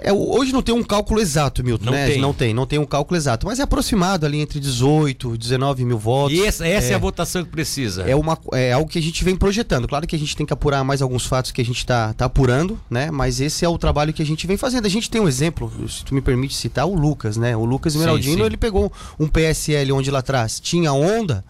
É, 0.00 0.12
hoje 0.12 0.52
não 0.52 0.62
tem 0.62 0.74
um 0.74 0.82
cálculo 0.82 1.20
exato, 1.20 1.64
Milton, 1.64 1.86
não 1.86 1.92
né? 1.92 2.06
Tem. 2.06 2.20
Não 2.20 2.32
tem, 2.32 2.54
não 2.54 2.66
tem 2.66 2.78
um 2.78 2.84
cálculo 2.84 3.16
exato, 3.16 3.46
mas 3.46 3.58
é 3.58 3.62
aproximado 3.62 4.24
ali 4.24 4.40
entre 4.40 4.60
18 4.60 5.34
e 5.34 5.38
19 5.38 5.84
mil 5.84 5.98
votos. 5.98 6.36
E 6.36 6.44
essa, 6.44 6.66
essa 6.66 6.88
é, 6.88 6.92
é, 6.92 6.94
a 6.94 6.98
votação 6.98 7.44
que 7.44 7.50
precisa. 7.50 8.02
É, 8.02 8.14
uma, 8.14 8.38
é 8.52 8.72
algo 8.72 8.88
que 8.88 8.98
a 8.98 9.02
gente 9.02 9.24
vem 9.24 9.36
projetando. 9.36 9.88
Claro 9.88 10.06
que 10.06 10.14
a 10.14 10.18
gente 10.18 10.36
tem 10.36 10.46
que 10.46 10.52
apurar 10.52 10.84
mais 10.84 11.02
alguns 11.02 11.26
fatos 11.26 11.50
que 11.50 11.60
a 11.60 11.64
gente 11.64 11.78
está 11.78 12.12
tá 12.14 12.26
apurando, 12.26 12.78
né? 12.88 13.10
Mas 13.10 13.40
esse 13.40 13.64
é 13.64 13.68
o 13.68 13.78
trabalho 13.78 14.12
que 14.12 14.22
a 14.22 14.26
gente 14.26 14.46
vem 14.46 14.56
fazendo. 14.56 14.86
A 14.86 14.90
gente 14.90 15.10
tem 15.10 15.20
um 15.20 15.28
exemplo, 15.28 15.70
se 15.88 16.04
tu 16.04 16.14
me 16.14 16.20
permite 16.20 16.54
citar, 16.54 16.86
o 16.86 16.94
Lucas, 16.94 17.36
né? 17.36 17.56
O 17.56 17.64
Lucas 17.64 17.94
Esmeraldino, 17.94 18.34
sim, 18.34 18.40
sim. 18.40 18.46
ele 18.46 18.56
pegou 18.56 18.92
um 19.18 19.26
PSL 19.26 19.92
onde 19.92 20.10
lá 20.10 20.20
atrás 20.20 20.60
tinha 20.60 20.92
onda 20.92 21.44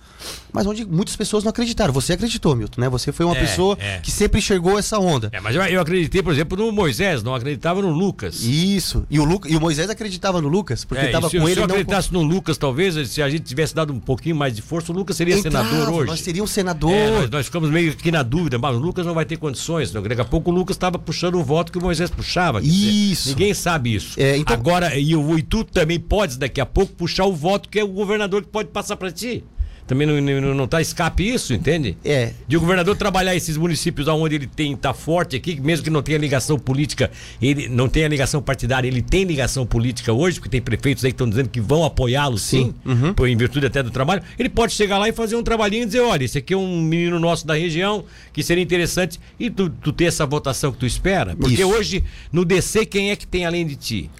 mas 0.52 0.66
onde 0.66 0.84
muitas 0.84 1.14
pessoas 1.14 1.44
não 1.44 1.50
acreditaram. 1.50 1.92
Você 1.92 2.12
acreditou, 2.12 2.56
Milton, 2.56 2.80
né? 2.80 2.88
Você 2.88 3.12
foi 3.12 3.24
uma 3.24 3.36
é, 3.36 3.40
pessoa 3.40 3.76
é. 3.80 3.98
que 3.98 4.10
sempre 4.10 4.38
enxergou 4.38 4.78
essa 4.78 4.98
onda. 4.98 5.28
É, 5.32 5.40
mas 5.40 5.54
eu, 5.54 5.62
eu, 5.62 5.80
acreditei, 5.80 6.22
por 6.22 6.32
exemplo, 6.32 6.56
no 6.56 6.72
Moisés, 6.72 7.22
não 7.22 7.34
acreditava 7.34 7.82
no 7.82 7.90
Lucas. 7.90 8.37
Isso. 8.46 9.04
E 9.10 9.18
o, 9.18 9.24
Lu, 9.24 9.40
e 9.46 9.56
o 9.56 9.60
Moisés 9.60 9.88
acreditava 9.90 10.40
no 10.40 10.48
Lucas, 10.48 10.84
porque 10.84 11.04
estava 11.06 11.26
é, 11.26 11.30
com 11.30 11.48
ele. 11.48 11.54
Se 11.54 11.60
eu 11.60 11.64
acreditasse 11.64 12.12
não... 12.12 12.22
no 12.22 12.28
Lucas, 12.28 12.56
talvez, 12.56 13.08
se 13.08 13.22
a 13.22 13.28
gente 13.28 13.44
tivesse 13.44 13.74
dado 13.74 13.92
um 13.92 14.00
pouquinho 14.00 14.36
mais 14.36 14.54
de 14.54 14.62
força, 14.62 14.92
o 14.92 14.94
Lucas 14.94 15.16
seria 15.16 15.36
Entrava, 15.36 15.68
senador 15.68 15.94
hoje. 15.94 16.06
Nós 16.06 16.20
teríamos 16.22 16.50
senador. 16.50 16.90
É, 16.90 17.10
nós, 17.10 17.30
nós, 17.30 17.46
ficamos 17.46 17.70
meio 17.70 17.92
aqui 17.92 18.10
na 18.10 18.22
dúvida, 18.22 18.58
mas 18.58 18.76
o 18.76 18.78
Lucas 18.78 19.06
não 19.06 19.14
vai 19.14 19.24
ter 19.24 19.36
condições. 19.36 19.92
Não. 19.92 20.02
Daqui 20.02 20.20
a 20.20 20.24
pouco 20.24 20.50
o 20.50 20.54
Lucas 20.54 20.76
estava 20.76 20.98
puxando 20.98 21.36
o 21.36 21.44
voto 21.44 21.72
que 21.72 21.78
o 21.78 21.82
Moisés 21.82 22.10
puxava. 22.10 22.60
Isso. 22.60 22.68
Dizer, 22.68 23.30
ninguém 23.30 23.54
sabe 23.54 23.94
isso. 23.94 24.20
É, 24.20 24.36
então... 24.36 24.54
Agora, 24.54 24.98
e 24.98 25.14
o 25.14 25.38
Itu 25.38 25.64
também 25.64 25.98
pode, 25.98 26.38
daqui 26.38 26.60
a 26.60 26.66
pouco, 26.66 26.92
puxar 26.94 27.24
o 27.24 27.34
voto 27.34 27.68
que 27.68 27.78
é 27.78 27.84
o 27.84 27.88
governador 27.88 28.42
que 28.42 28.48
pode 28.48 28.68
passar 28.68 28.96
para 28.96 29.10
ti. 29.10 29.44
Também 29.88 30.06
não, 30.06 30.20
não, 30.20 30.54
não 30.54 30.68
tá 30.68 30.82
escape 30.82 31.26
isso, 31.26 31.54
entende? 31.54 31.96
É. 32.04 32.32
De 32.46 32.58
o 32.58 32.60
governador 32.60 32.94
trabalhar 32.94 33.34
esses 33.34 33.56
municípios 33.56 34.06
onde 34.06 34.34
ele 34.34 34.46
tem, 34.46 34.76
tá 34.76 34.92
forte 34.92 35.34
aqui, 35.34 35.58
mesmo 35.58 35.82
que 35.82 35.88
não 35.88 36.02
tenha 36.02 36.18
ligação 36.18 36.58
política, 36.58 37.10
ele 37.40 37.70
não 37.70 37.88
tenha 37.88 38.06
ligação 38.06 38.42
partidária, 38.42 38.86
ele 38.86 39.00
tem 39.00 39.24
ligação 39.24 39.64
política 39.64 40.12
hoje, 40.12 40.38
porque 40.38 40.50
tem 40.50 40.60
prefeitos 40.60 41.02
aí 41.06 41.10
que 41.10 41.14
estão 41.14 41.26
dizendo 41.26 41.48
que 41.48 41.58
vão 41.58 41.84
apoiá-lo 41.84 42.36
sim, 42.36 42.74
sim 42.84 42.90
uhum. 42.90 43.26
em 43.26 43.36
virtude 43.36 43.64
até 43.64 43.82
do 43.82 43.90
trabalho. 43.90 44.22
Ele 44.38 44.50
pode 44.50 44.74
chegar 44.74 44.98
lá 44.98 45.08
e 45.08 45.12
fazer 45.12 45.36
um 45.36 45.42
trabalhinho 45.42 45.84
e 45.84 45.86
dizer, 45.86 46.00
olha, 46.00 46.22
esse 46.22 46.36
aqui 46.36 46.52
é 46.52 46.56
um 46.56 46.82
menino 46.82 47.18
nosso 47.18 47.46
da 47.46 47.54
região, 47.54 48.04
que 48.30 48.42
seria 48.42 48.62
interessante, 48.62 49.18
e 49.40 49.48
tu, 49.48 49.70
tu 49.70 49.90
ter 49.90 50.04
essa 50.04 50.26
votação 50.26 50.70
que 50.70 50.76
tu 50.76 50.84
espera. 50.84 51.34
Porque 51.34 51.62
isso. 51.62 51.66
hoje, 51.66 52.04
no 52.30 52.44
DC, 52.44 52.84
quem 52.84 53.10
é 53.10 53.16
que 53.16 53.26
tem 53.26 53.46
além 53.46 53.66
de 53.66 53.74
ti? 53.74 54.10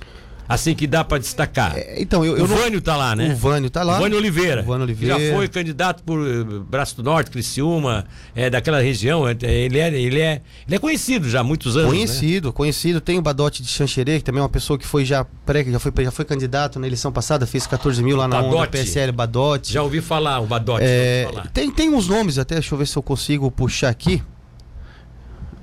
Assim 0.48 0.74
que 0.74 0.86
dá 0.86 1.04
para 1.04 1.18
destacar. 1.18 1.76
É, 1.76 2.00
então, 2.00 2.24
eu, 2.24 2.38
eu 2.38 2.44
o 2.44 2.46
Vânio 2.46 2.80
tá 2.80 2.96
lá, 2.96 3.14
né? 3.14 3.32
O 3.32 3.36
Vânio 3.36 3.68
tá 3.68 3.82
lá. 3.82 3.96
O 3.96 4.00
Vânio 4.00 4.16
Oliveira. 4.16 4.62
O 4.62 4.64
Vânio 4.64 4.84
Oliveira. 4.84 5.18
Já 5.18 5.34
foi 5.34 5.46
candidato 5.48 6.02
por 6.02 6.26
eh, 6.26 6.44
Braço 6.68 6.96
do 6.96 7.02
Norte, 7.02 7.30
Criciúma, 7.30 8.06
é, 8.34 8.48
daquela 8.48 8.80
região. 8.80 9.28
É, 9.28 9.36
ele 9.42 9.78
é, 9.78 9.88
ele, 9.88 10.20
é, 10.20 10.40
ele 10.66 10.76
é 10.76 10.78
conhecido 10.78 11.28
já 11.28 11.40
há 11.40 11.44
muitos 11.44 11.76
anos. 11.76 11.90
Né? 11.90 11.98
Conhecido, 11.98 12.48
né? 12.48 12.54
conhecido. 12.54 13.00
Tem 13.00 13.18
o 13.18 13.22
Badote 13.22 13.62
de 13.62 13.68
Xanxerê, 13.68 14.18
que 14.18 14.24
também 14.24 14.40
é 14.40 14.42
uma 14.42 14.48
pessoa 14.48 14.78
que 14.78 14.86
foi 14.86 15.04
já 15.04 15.24
pré, 15.44 15.64
já 15.64 15.78
foi, 15.78 15.92
já 16.02 16.10
foi 16.10 16.24
candidato 16.24 16.80
na 16.80 16.86
eleição 16.86 17.12
passada, 17.12 17.46
fez 17.46 17.66
14 17.66 18.02
mil 18.02 18.16
lá 18.16 18.26
na 18.26 18.36
Badote. 18.36 18.56
onda 18.56 18.66
PSL 18.68 19.12
Badote. 19.12 19.72
Já 19.72 19.82
ouvi 19.82 20.00
falar, 20.00 20.40
o 20.40 20.46
Badote. 20.46 20.84
É, 20.84 21.28
tem, 21.52 21.70
tem 21.70 21.90
uns 21.90 22.08
nomes 22.08 22.38
até, 22.38 22.54
deixa 22.54 22.74
eu 22.74 22.78
ver 22.78 22.86
se 22.86 22.96
eu 22.96 23.02
consigo 23.02 23.50
puxar 23.50 23.90
aqui. 23.90 24.22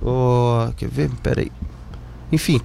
Oh, 0.01 0.67
quer 0.77 0.89
ver? 0.89 1.09
Peraí. 1.23 1.51
Enfim, 2.31 2.61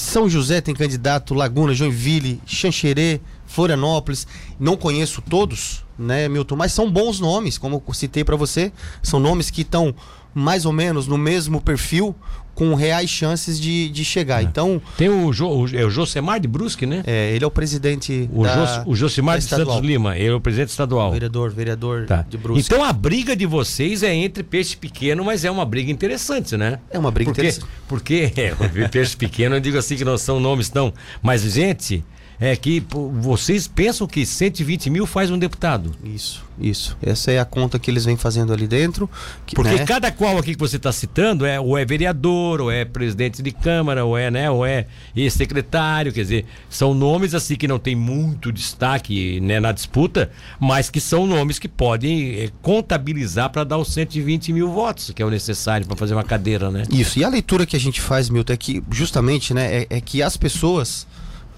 são 0.00 0.28
José 0.28 0.60
tem 0.60 0.74
candidato, 0.74 1.34
Laguna, 1.34 1.74
Joinville, 1.74 2.40
Xanxerê, 2.46 3.20
Florianópolis. 3.46 4.26
Não 4.58 4.76
conheço 4.76 5.22
todos, 5.22 5.84
né, 5.98 6.28
Milton? 6.28 6.56
Mas 6.56 6.72
são 6.72 6.90
bons 6.90 7.20
nomes, 7.20 7.58
como 7.58 7.82
eu 7.86 7.94
citei 7.94 8.24
para 8.24 8.36
você. 8.36 8.72
São 9.02 9.20
nomes 9.20 9.50
que 9.50 9.62
estão 9.62 9.94
mais 10.34 10.64
ou 10.64 10.72
menos 10.72 11.06
no 11.06 11.18
mesmo 11.18 11.60
perfil, 11.60 12.14
com 12.54 12.74
reais 12.74 13.08
chances 13.08 13.58
de, 13.58 13.88
de 13.88 14.04
chegar. 14.04 14.40
É. 14.40 14.44
Então. 14.44 14.82
Tem 14.96 15.08
o, 15.08 15.32
jo, 15.32 15.46
o, 15.48 15.76
é 15.76 15.84
o 15.84 15.90
Josemar 15.90 16.38
de 16.38 16.46
Brusque, 16.46 16.84
né? 16.84 17.02
É, 17.06 17.32
ele 17.34 17.42
é 17.42 17.46
o 17.46 17.50
presidente. 17.50 18.28
O, 18.32 18.42
da, 18.42 18.54
Jos, 18.54 18.86
o 18.86 18.94
Josemar 18.94 19.38
de 19.38 19.44
Santos 19.44 19.78
Lima, 19.78 20.16
ele 20.16 20.28
é 20.28 20.34
o 20.34 20.40
presidente 20.40 20.68
estadual. 20.68 21.10
Vereador, 21.12 21.50
vereador 21.50 22.06
tá. 22.06 22.24
de 22.28 22.36
Brusque. 22.36 22.62
Então 22.66 22.84
a 22.84 22.92
briga 22.92 23.34
de 23.34 23.46
vocês 23.46 24.02
é 24.02 24.14
entre 24.14 24.42
peixe 24.42 24.76
pequeno, 24.76 25.24
mas 25.24 25.44
é 25.44 25.50
uma 25.50 25.64
briga 25.64 25.90
interessante, 25.90 26.56
né? 26.56 26.78
É 26.90 26.98
uma 26.98 27.10
briga 27.10 27.30
porque, 27.30 27.40
interessante. 27.40 27.66
Porque 27.88 28.32
é, 28.36 28.54
peixe 28.88 29.16
pequeno, 29.16 29.56
eu 29.56 29.60
digo 29.60 29.78
assim 29.78 29.96
que 29.96 30.04
não 30.04 30.18
são 30.18 30.38
nomes 30.38 30.68
tão. 30.68 30.92
Mas, 31.22 31.42
gente 31.42 32.04
é 32.40 32.56
que 32.56 32.80
pô, 32.80 33.10
vocês 33.10 33.68
pensam 33.68 34.06
que 34.06 34.24
120 34.24 34.88
mil 34.88 35.06
faz 35.06 35.30
um 35.30 35.38
deputado. 35.38 35.94
Isso, 36.02 36.42
isso. 36.58 36.96
Essa 37.02 37.30
é 37.32 37.38
a 37.38 37.44
conta 37.44 37.78
que 37.78 37.90
eles 37.90 38.06
vêm 38.06 38.16
fazendo 38.16 38.50
ali 38.50 38.66
dentro. 38.66 39.10
Que, 39.44 39.54
Porque 39.54 39.74
né? 39.76 39.84
cada 39.84 40.10
qual 40.10 40.38
aqui 40.38 40.54
que 40.54 40.58
você 40.58 40.76
está 40.76 40.90
citando 40.90 41.44
é 41.44 41.60
ou 41.60 41.76
é 41.76 41.84
vereador, 41.84 42.62
ou 42.62 42.70
é 42.70 42.86
presidente 42.86 43.42
de 43.42 43.50
câmara, 43.50 44.06
ou 44.06 44.16
é, 44.16 44.30
né, 44.30 44.50
ou 44.50 44.64
é 44.64 44.86
secretário, 45.30 46.12
quer 46.12 46.22
dizer, 46.22 46.46
são 46.70 46.94
nomes 46.94 47.34
assim 47.34 47.56
que 47.56 47.68
não 47.68 47.78
tem 47.78 47.94
muito 47.94 48.50
destaque 48.50 49.38
né, 49.40 49.60
na 49.60 49.70
disputa, 49.70 50.30
mas 50.58 50.88
que 50.88 51.00
são 51.00 51.26
nomes 51.26 51.58
que 51.58 51.68
podem 51.68 52.40
é, 52.40 52.50
contabilizar 52.62 53.50
para 53.50 53.64
dar 53.64 53.76
os 53.76 53.92
120 53.92 54.52
mil 54.54 54.70
votos, 54.70 55.10
que 55.14 55.22
é 55.22 55.26
o 55.26 55.30
necessário 55.30 55.86
para 55.86 55.96
fazer 55.96 56.14
uma 56.14 56.24
cadeira, 56.24 56.70
né? 56.70 56.84
Isso. 56.90 57.18
E 57.18 57.24
a 57.24 57.28
leitura 57.28 57.66
que 57.66 57.76
a 57.76 57.80
gente 57.80 58.00
faz, 58.00 58.30
Milton, 58.30 58.54
é 58.54 58.56
que 58.56 58.82
justamente, 58.90 59.52
né, 59.52 59.82
é, 59.82 59.86
é 59.90 60.00
que 60.00 60.22
as 60.22 60.36
pessoas 60.38 61.06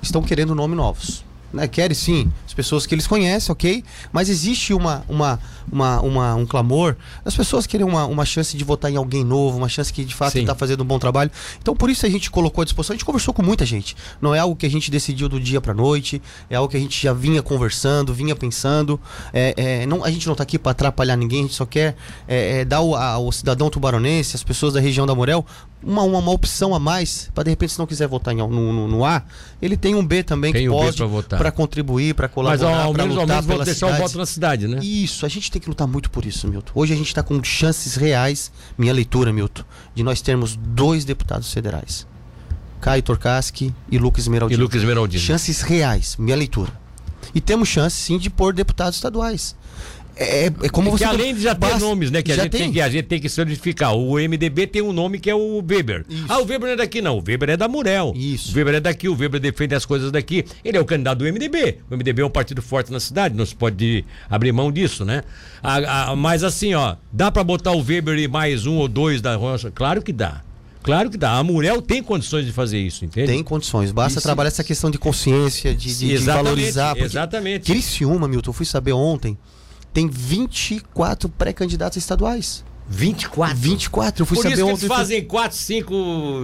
estão 0.02 0.22
querendo 0.22 0.54
nomes 0.54 0.76
novos. 0.76 1.24
Né? 1.52 1.68
Querem 1.68 1.94
sim, 1.94 2.32
as 2.52 2.54
pessoas 2.54 2.86
que 2.86 2.94
eles 2.94 3.06
conhecem, 3.06 3.50
ok? 3.50 3.82
Mas 4.12 4.28
existe 4.28 4.74
uma, 4.74 5.02
uma, 5.08 5.40
uma, 5.70 6.00
uma 6.02 6.34
um 6.34 6.44
clamor 6.44 6.96
as 7.24 7.34
pessoas 7.34 7.66
querem 7.66 7.86
uma, 7.86 8.04
uma 8.04 8.26
chance 8.26 8.56
de 8.56 8.62
votar 8.62 8.90
em 8.90 8.96
alguém 8.96 9.24
novo, 9.24 9.56
uma 9.56 9.68
chance 9.68 9.90
que 9.92 10.04
de 10.04 10.14
fato 10.14 10.36
está 10.36 10.54
fazendo 10.54 10.82
um 10.82 10.86
bom 10.86 10.98
trabalho. 10.98 11.30
Então 11.60 11.74
por 11.74 11.88
isso 11.88 12.04
a 12.04 12.10
gente 12.10 12.30
colocou 12.30 12.60
à 12.60 12.64
disposição, 12.64 12.92
a 12.92 12.96
gente 12.96 13.06
conversou 13.06 13.32
com 13.32 13.42
muita 13.42 13.64
gente. 13.64 13.96
Não 14.20 14.34
é 14.34 14.38
algo 14.38 14.54
que 14.54 14.66
a 14.66 14.70
gente 14.70 14.90
decidiu 14.90 15.28
do 15.28 15.40
dia 15.40 15.60
para 15.60 15.72
noite, 15.72 16.20
é 16.50 16.56
algo 16.56 16.68
que 16.68 16.76
a 16.76 16.80
gente 16.80 17.02
já 17.02 17.14
vinha 17.14 17.42
conversando, 17.42 18.12
vinha 18.12 18.36
pensando. 18.36 19.00
É, 19.32 19.54
é, 19.56 19.86
não, 19.86 20.04
a 20.04 20.10
gente 20.10 20.26
não 20.26 20.32
está 20.32 20.42
aqui 20.42 20.58
para 20.58 20.72
atrapalhar 20.72 21.16
ninguém, 21.16 21.40
a 21.40 21.42
gente 21.42 21.54
só 21.54 21.64
quer 21.64 21.96
é, 22.28 22.60
é 22.60 22.64
dar 22.64 22.78
ao, 22.78 22.94
ao 22.94 23.32
cidadão 23.32 23.70
tubaronense, 23.70 24.36
as 24.36 24.42
pessoas 24.42 24.74
da 24.74 24.80
região 24.80 25.06
da 25.06 25.14
Morel, 25.14 25.46
uma, 25.82 26.02
uma, 26.02 26.18
uma 26.18 26.32
opção 26.32 26.74
a 26.74 26.78
mais, 26.78 27.30
para 27.34 27.44
de 27.44 27.50
repente, 27.50 27.72
se 27.72 27.78
não 27.78 27.86
quiser 27.86 28.06
votar 28.06 28.32
em, 28.32 28.38
no, 28.38 28.48
no, 28.48 28.88
no, 28.88 29.04
A, 29.04 29.22
ele 29.60 29.76
tem 29.76 29.94
um 29.94 30.04
B 30.04 30.22
também 30.22 30.52
tem 30.52 30.62
que 30.62 30.68
pode 30.68 31.02
para 31.28 31.50
contribuir, 31.50 32.14
para 32.14 32.28
colaborar, 32.28 32.41
para 32.42 32.68
lutar 32.68 32.84
ao 32.84 32.94
menos 32.94 33.46
pela 33.46 33.64
deixar 33.64 33.86
cidade. 33.86 33.94
o 33.94 34.02
voto 34.02 34.18
na 34.18 34.26
cidade, 34.26 34.68
né? 34.68 34.78
Isso, 34.82 35.24
a 35.24 35.28
gente 35.28 35.50
tem 35.50 35.60
que 35.60 35.68
lutar 35.68 35.86
muito 35.86 36.10
por 36.10 36.24
isso, 36.24 36.48
Milton. 36.48 36.72
Hoje 36.74 36.92
a 36.92 36.96
gente 36.96 37.08
está 37.08 37.22
com 37.22 37.42
chances 37.42 37.94
reais, 37.96 38.52
minha 38.76 38.92
leitura, 38.92 39.32
Milton, 39.32 39.62
de 39.94 40.02
nós 40.02 40.20
termos 40.20 40.56
dois 40.56 41.04
deputados 41.04 41.52
federais. 41.52 42.06
Caio 42.80 43.02
Torkaschi 43.02 43.72
e 43.90 43.98
Lucas 43.98 44.24
Esmeraldino. 44.24 44.60
E 44.60 44.62
Lucas 44.62 44.80
Esmeraldino. 44.80 45.22
Chances 45.22 45.62
reais, 45.62 46.16
minha 46.18 46.36
leitura. 46.36 46.72
E 47.34 47.40
temos 47.40 47.68
chance 47.68 47.96
sim 47.96 48.18
de 48.18 48.28
pôr 48.28 48.52
deputados 48.52 48.96
estaduais. 48.96 49.54
É, 50.16 50.46
é 50.46 50.68
como 50.70 50.88
é 50.88 50.90
você. 50.90 51.04
Que 51.04 51.10
além 51.10 51.34
de 51.34 51.42
já 51.42 51.54
ter 51.54 51.78
nomes, 51.78 52.10
né? 52.10 52.22
Que 52.22 52.32
a, 52.32 52.36
gente 52.36 52.50
tem. 52.50 52.60
tem. 52.62 52.72
que 52.72 52.80
a 52.80 52.88
gente 52.88 53.06
tem 53.06 53.20
que 53.20 53.28
solidificar. 53.28 53.94
O 53.94 54.14
MDB 54.16 54.66
tem 54.66 54.82
um 54.82 54.92
nome 54.92 55.18
que 55.18 55.30
é 55.30 55.34
o 55.34 55.64
Weber. 55.66 56.04
Isso. 56.08 56.26
Ah, 56.28 56.38
o 56.38 56.42
Weber 56.44 56.60
não 56.60 56.68
é 56.68 56.76
daqui, 56.76 57.00
não. 57.00 57.18
O 57.18 57.24
Weber 57.26 57.50
é 57.50 57.56
da 57.56 57.68
Murel. 57.68 58.12
Isso. 58.14 58.52
O 58.52 58.56
Weber 58.56 58.74
é 58.74 58.80
daqui, 58.80 59.08
o 59.08 59.16
Weber 59.16 59.40
defende 59.40 59.74
as 59.74 59.84
coisas 59.84 60.10
daqui. 60.12 60.44
Ele 60.64 60.76
é 60.76 60.80
o 60.80 60.84
candidato 60.84 61.18
do 61.18 61.24
MDB. 61.24 61.78
O 61.90 61.96
MDB 61.96 62.22
é 62.22 62.26
um 62.26 62.30
partido 62.30 62.60
forte 62.62 62.92
na 62.92 63.00
cidade, 63.00 63.34
não 63.34 63.46
se 63.46 63.54
pode 63.54 64.04
abrir 64.28 64.52
mão 64.52 64.70
disso, 64.70 65.04
né? 65.04 65.22
mas 66.18 66.42
assim, 66.42 66.74
ó, 66.74 66.96
dá 67.12 67.30
para 67.30 67.44
botar 67.44 67.72
o 67.72 67.82
Weber 67.82 68.18
e 68.18 68.26
mais 68.26 68.66
um 68.66 68.76
ou 68.76 68.88
dois 68.88 69.20
da 69.20 69.36
Rocha? 69.36 69.70
Claro 69.70 70.02
que 70.02 70.12
dá. 70.12 70.42
Claro 70.82 71.08
que 71.08 71.16
dá. 71.16 71.38
A 71.38 71.44
Murel 71.44 71.80
tem 71.80 72.02
condições 72.02 72.44
de 72.44 72.52
fazer 72.52 72.78
isso, 72.78 73.04
entende? 73.04 73.28
Tem 73.28 73.42
condições. 73.42 73.92
Basta 73.92 74.18
isso. 74.18 74.26
trabalhar 74.26 74.48
essa 74.48 74.64
questão 74.64 74.90
de 74.90 74.98
consciência, 74.98 75.72
de, 75.72 75.96
de, 75.96 76.08
de 76.08 76.24
valorizar. 76.24 76.98
Exatamente. 76.98 77.70
Criciúma, 77.70 78.26
Milton, 78.26 78.50
eu 78.50 78.54
fui 78.54 78.66
saber 78.66 78.92
ontem 78.92 79.38
tem 79.92 80.08
24 80.08 81.28
pré-candidatos 81.28 81.96
estaduais. 81.96 82.64
24? 82.88 83.56
24, 83.56 84.22
eu 84.22 84.26
fui 84.26 84.36
Por 84.36 84.42
saber 84.42 84.54
isso 84.54 84.64
ontem. 84.64 84.84
Eles 84.84 84.96
fazem 84.96 85.24
4, 85.24 85.56
5, 85.56 85.94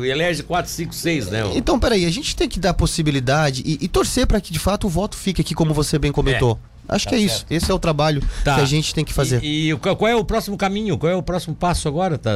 elege 0.04 0.42
4, 0.42 0.70
5, 0.70 0.94
6, 0.94 1.26
né? 1.28 1.40
Então, 1.54 1.78
peraí, 1.78 2.06
a 2.06 2.10
gente 2.10 2.34
tem 2.34 2.48
que 2.48 2.58
dar 2.58 2.72
possibilidade 2.74 3.62
e, 3.66 3.78
e 3.82 3.88
torcer 3.88 4.26
para 4.26 4.40
que 4.40 4.52
de 4.52 4.58
fato 4.58 4.86
o 4.86 4.90
voto 4.90 5.16
fique 5.16 5.40
aqui, 5.40 5.54
como 5.54 5.74
você 5.74 5.98
bem 5.98 6.12
comentou. 6.12 6.58
É. 6.74 6.77
Acho 6.88 7.04
Tá 7.04 7.10
que 7.10 7.16
é 7.16 7.18
certo. 7.18 7.32
isso. 7.34 7.46
Esse 7.50 7.70
é 7.70 7.74
o 7.74 7.78
trabalho 7.78 8.22
Tá. 8.44 8.54
que 8.56 8.60
a 8.62 8.64
gente 8.64 8.94
tem 8.94 9.04
que 9.04 9.12
fazer. 9.12 9.42
E, 9.42 9.70
e 9.72 9.76
qual 9.76 10.08
é 10.08 10.16
o 10.16 10.24
próximo 10.24 10.56
caminho? 10.56 10.96
Qual 10.96 11.10
é 11.12 11.14
o 11.14 11.22
próximo 11.22 11.54
passo 11.54 11.86
agora? 11.88 12.16
Tá, 12.16 12.30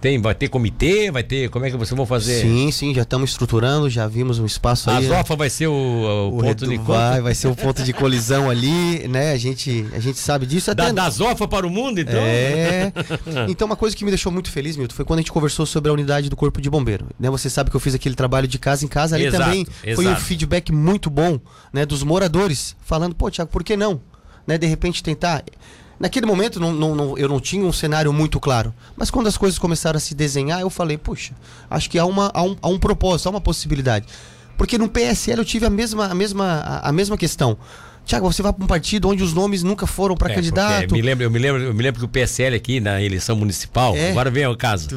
tem, 0.00 0.20
vai 0.20 0.34
ter 0.34 0.48
comitê? 0.48 1.10
Vai 1.10 1.22
ter. 1.22 1.48
Como 1.48 1.64
é 1.64 1.70
que 1.70 1.76
vocês 1.76 1.96
vão 1.96 2.04
fazer? 2.06 2.42
Sim, 2.42 2.70
sim, 2.70 2.94
já 2.94 3.02
estamos 3.02 3.30
estruturando, 3.30 3.88
já 3.88 4.06
vimos 4.06 4.38
um 4.38 4.46
espaço 4.46 4.90
A 4.90 4.98
aí. 4.98 5.06
Zofa 5.08 5.36
vai 5.36 5.48
ser 5.50 5.68
o, 5.68 5.72
o 5.72 6.38
o 6.38 6.42
ponto 6.42 6.66
de 6.66 6.76
vai, 6.78 7.20
vai 7.20 7.34
ser 7.34 7.48
o 7.48 7.56
ponto 7.56 7.82
de 7.82 7.92
colisão 7.92 8.50
ali, 8.50 9.06
né? 9.08 9.32
A 9.32 9.36
gente, 9.36 9.86
a 9.94 10.00
gente 10.00 10.18
sabe 10.18 10.44
disso. 10.46 10.74
Da, 10.74 10.84
Até 10.84 10.92
da 10.92 11.08
Zofa 11.10 11.46
para 11.48 11.66
o 11.66 11.70
mundo, 11.70 12.00
então? 12.00 12.20
É. 12.20 12.92
Então, 13.48 13.66
uma 13.66 13.76
coisa 13.76 13.96
que 13.96 14.04
me 14.04 14.10
deixou 14.10 14.30
muito 14.32 14.50
feliz, 14.50 14.76
Milton, 14.76 14.94
foi 14.94 15.04
quando 15.04 15.18
a 15.18 15.22
gente 15.22 15.32
conversou 15.32 15.64
sobre 15.66 15.90
a 15.90 15.92
unidade 15.94 16.28
do 16.28 16.36
Corpo 16.36 16.60
de 16.60 16.68
Bombeiro. 16.70 17.06
Né? 17.18 17.30
Você 17.30 17.48
sabe 17.48 17.70
que 17.70 17.76
eu 17.76 17.80
fiz 17.80 17.94
aquele 17.94 18.14
trabalho 18.14 18.46
de 18.48 18.58
casa 18.58 18.84
em 18.84 18.88
casa. 18.88 19.16
Ali 19.16 19.26
Exato, 19.26 19.44
também 19.44 19.66
foi 19.94 20.06
um 20.06 20.10
exato. 20.10 20.22
feedback 20.24 20.72
muito 20.72 21.08
bom 21.10 21.38
né, 21.72 21.84
dos 21.86 22.02
moradores, 22.02 22.76
falando, 22.82 23.14
pô, 23.14 23.30
Tiago, 23.30 23.50
por 23.50 23.61
que 23.64 23.76
não? 23.76 24.00
Né, 24.46 24.58
de 24.58 24.66
repente 24.66 25.02
tentar. 25.02 25.42
Naquele 26.00 26.26
momento 26.26 26.58
não, 26.58 26.72
não- 26.72 26.94
não- 26.96 27.18
eu 27.18 27.28
não 27.28 27.38
tinha 27.38 27.64
um 27.64 27.72
cenário 27.72 28.12
muito 28.12 28.40
claro. 28.40 28.74
Mas 28.96 29.08
quando 29.10 29.28
as 29.28 29.36
coisas 29.36 29.58
começaram 29.58 29.96
a 29.96 30.00
se 30.00 30.14
desenhar, 30.14 30.60
eu 30.60 30.68
falei, 30.68 30.98
puxa, 30.98 31.32
acho 31.70 31.88
que 31.88 31.96
há, 31.98 32.04
uma, 32.04 32.30
há, 32.34 32.42
um, 32.42 32.56
há 32.60 32.68
um 32.68 32.78
propósito, 32.78 33.28
há 33.28 33.30
uma 33.30 33.40
possibilidade. 33.40 34.06
Porque 34.58 34.76
no 34.76 34.88
PSL 34.88 35.40
eu 35.40 35.44
tive 35.44 35.64
a 35.66 35.70
mesma, 35.70 36.06
a 36.06 36.14
mesma, 36.14 36.80
a, 36.82 36.90
mesma 36.92 37.16
questão. 37.16 37.56
Tiago, 38.04 38.30
você 38.32 38.42
vai 38.42 38.52
para 38.52 38.64
um 38.64 38.66
partido 38.66 39.08
onde 39.08 39.22
os 39.22 39.32
nomes 39.32 39.62
nunca 39.62 39.86
foram 39.86 40.16
para 40.16 40.32
É, 40.32 40.34
candidato. 40.34 40.80
porque 40.88 40.94
Me 40.94 41.02
lembro, 41.02 41.22
eu, 41.24 41.30
me 41.30 41.38
lembro, 41.38 41.62
eu 41.62 41.72
me 41.72 41.82
lembro 41.84 42.00
que 42.00 42.04
o 42.04 42.08
PSL 42.08 42.56
aqui 42.56 42.80
na 42.80 43.00
eleição 43.00 43.36
municipal, 43.36 43.94
É. 43.94 44.10
agora 44.10 44.28
vem 44.28 44.44
o 44.44 44.56
caso. 44.56 44.88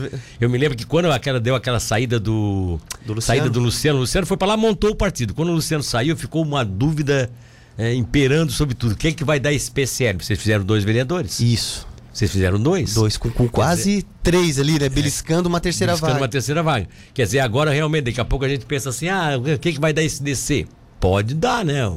Eu 0.41 0.50
me 0.50 0.57
lembro 0.57 0.75
que 0.75 0.88
quando 0.88 1.12
aquela 1.12 1.39
deu 1.39 1.53
aquela 1.53 1.79
saída 1.79 2.19
do, 2.19 2.79
Do 3.05 3.13
Luciano. 3.13 3.22
saída 3.22 3.48
do 3.50 3.60
Luciano, 3.60 4.00
o 4.00 4.01
Luciano 4.01 4.25
foi 4.25 4.38
para 4.38 4.48
lá, 4.48 4.57
montou 4.57 4.89
o 4.89 4.95
partido. 4.95 5.36
Quando 5.36 5.50
o 5.50 5.53
Luciano 5.53 5.84
saiu, 5.84 6.17
ficou 6.17 6.41
uma 6.43 6.65
dúvida 6.65 7.29
é, 7.77 7.94
imperando 7.94 8.51
sobre 8.51 8.75
tudo. 8.75 8.96
Quem 8.96 9.12
é 9.12 9.13
que 9.13 9.24
vai 9.24 9.39
dar 9.39 9.53
esse 9.53 9.70
PSL? 9.72 10.24
Vocês 10.24 10.39
fizeram 10.39 10.63
dois 10.63 10.84
vereadores? 10.84 11.39
Isso. 11.39 11.88
Vocês 12.13 12.32
fizeram 12.32 12.58
dois? 12.58 12.94
Dois, 12.94 13.17
com, 13.17 13.29
com 13.29 13.48
quase 13.50 14.05
três 14.24 14.58
ali, 14.58 14.79
né? 14.79 14.88
Beliscando 14.88 15.50
uma 15.50 15.60
terceira 15.60 15.91
Buscando 15.91 16.12
vaga. 16.12 16.22
uma 16.22 16.29
terceira 16.29 16.63
vaga. 16.63 16.88
Quer 17.13 17.25
dizer, 17.25 17.39
agora 17.39 17.72
realmente, 17.72 18.05
daqui 18.05 18.22
a 18.22 18.25
pouco 18.25 18.46
a 18.46 18.50
gente 18.50 18.65
pensa 18.65 18.89
assim, 18.89 19.10
ah, 19.10 19.32
quem 19.60 19.74
que 19.74 19.82
vai 19.82 19.91
dar 19.91 20.01
esse 20.01 20.24
DC? 20.24 20.65
Pode 20.98 21.36
dar, 21.36 21.65
né? 21.65 21.91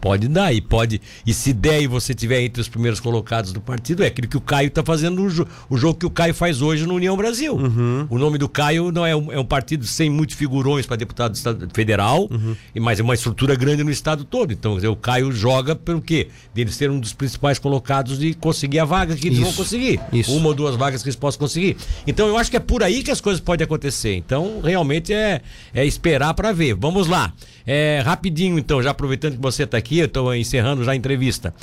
Pode 0.00 0.28
dar, 0.28 0.52
e 0.52 0.60
pode. 0.60 1.00
E 1.26 1.34
se 1.34 1.52
der 1.52 1.82
e 1.82 1.86
você 1.86 2.14
tiver 2.14 2.40
entre 2.42 2.60
os 2.60 2.68
primeiros 2.68 3.00
colocados 3.00 3.52
do 3.52 3.60
partido, 3.60 4.04
é 4.04 4.06
aquilo 4.06 4.28
que 4.28 4.36
o 4.36 4.40
Caio 4.40 4.68
está 4.68 4.82
fazendo 4.84 5.28
jo- 5.28 5.46
o 5.68 5.76
jogo 5.76 5.98
que 5.98 6.06
o 6.06 6.10
Caio 6.10 6.32
faz 6.32 6.62
hoje 6.62 6.86
no 6.86 6.94
União 6.94 7.16
Brasil. 7.16 7.54
Uhum. 7.56 8.06
O 8.08 8.16
nome 8.18 8.38
do 8.38 8.48
Caio 8.48 8.92
não 8.92 9.04
é 9.04 9.16
um, 9.16 9.32
é 9.32 9.38
um 9.40 9.44
partido 9.44 9.84
sem 9.86 10.08
muitos 10.08 10.36
figurões 10.36 10.86
para 10.86 10.96
deputado 10.96 11.34
estado- 11.34 11.68
federal, 11.74 12.28
Uhum. 12.30 12.54
e 12.74 12.78
mas 12.80 13.00
é 13.00 13.02
uma 13.02 13.14
estrutura 13.14 13.54
grande 13.56 13.82
no 13.82 13.90
estado 13.90 14.24
todo. 14.24 14.52
Então, 14.52 14.76
dizer, 14.76 14.88
o 14.88 14.94
Caio 14.96 15.32
joga 15.32 15.74
pelo 15.74 16.00
quê? 16.00 16.28
Dele 16.54 16.70
ser 16.70 16.90
um 16.90 17.00
dos 17.00 17.12
principais 17.12 17.58
colocados 17.58 18.18
de 18.18 18.34
conseguir 18.34 18.78
a 18.78 18.84
vaga 18.84 19.16
que 19.16 19.26
eles 19.26 19.38
vão 19.40 19.48
Isso, 19.48 19.56
conseguir. 19.58 20.00
isso. 20.12 20.32
Uma 20.32 20.48
ou 20.48 20.54
duas 20.54 20.76
vagas 20.76 21.02
que 21.02 21.08
eles 21.08 21.16
possam 21.16 21.40
conseguir. 21.40 21.76
Então 22.06 22.28
eu 22.28 22.36
acho 22.38 22.50
que 22.50 22.56
é 22.56 22.60
por 22.60 22.82
aí 22.84 23.02
que 23.02 23.10
as 23.10 23.20
coisas 23.20 23.40
podem 23.40 23.64
acontecer. 23.64 24.14
Então 24.14 24.60
realmente 24.62 25.12
é, 25.12 25.40
é 25.74 25.84
esperar 25.84 26.34
para 26.34 26.52
ver. 26.52 26.74
Vamos 26.74 27.08
lá. 27.08 27.32
É, 27.66 28.00
rapidinho 28.04 28.58
então, 28.58 28.82
já 28.82 28.90
aproveitando 28.92 29.34
que 29.36 29.42
você 29.42 29.64
está 29.64 29.76
aqui, 29.76 29.87
eu 29.96 30.06
estou 30.06 30.34
encerrando 30.34 30.84
já 30.84 30.92
a 30.92 30.96
entrevista. 30.96 31.54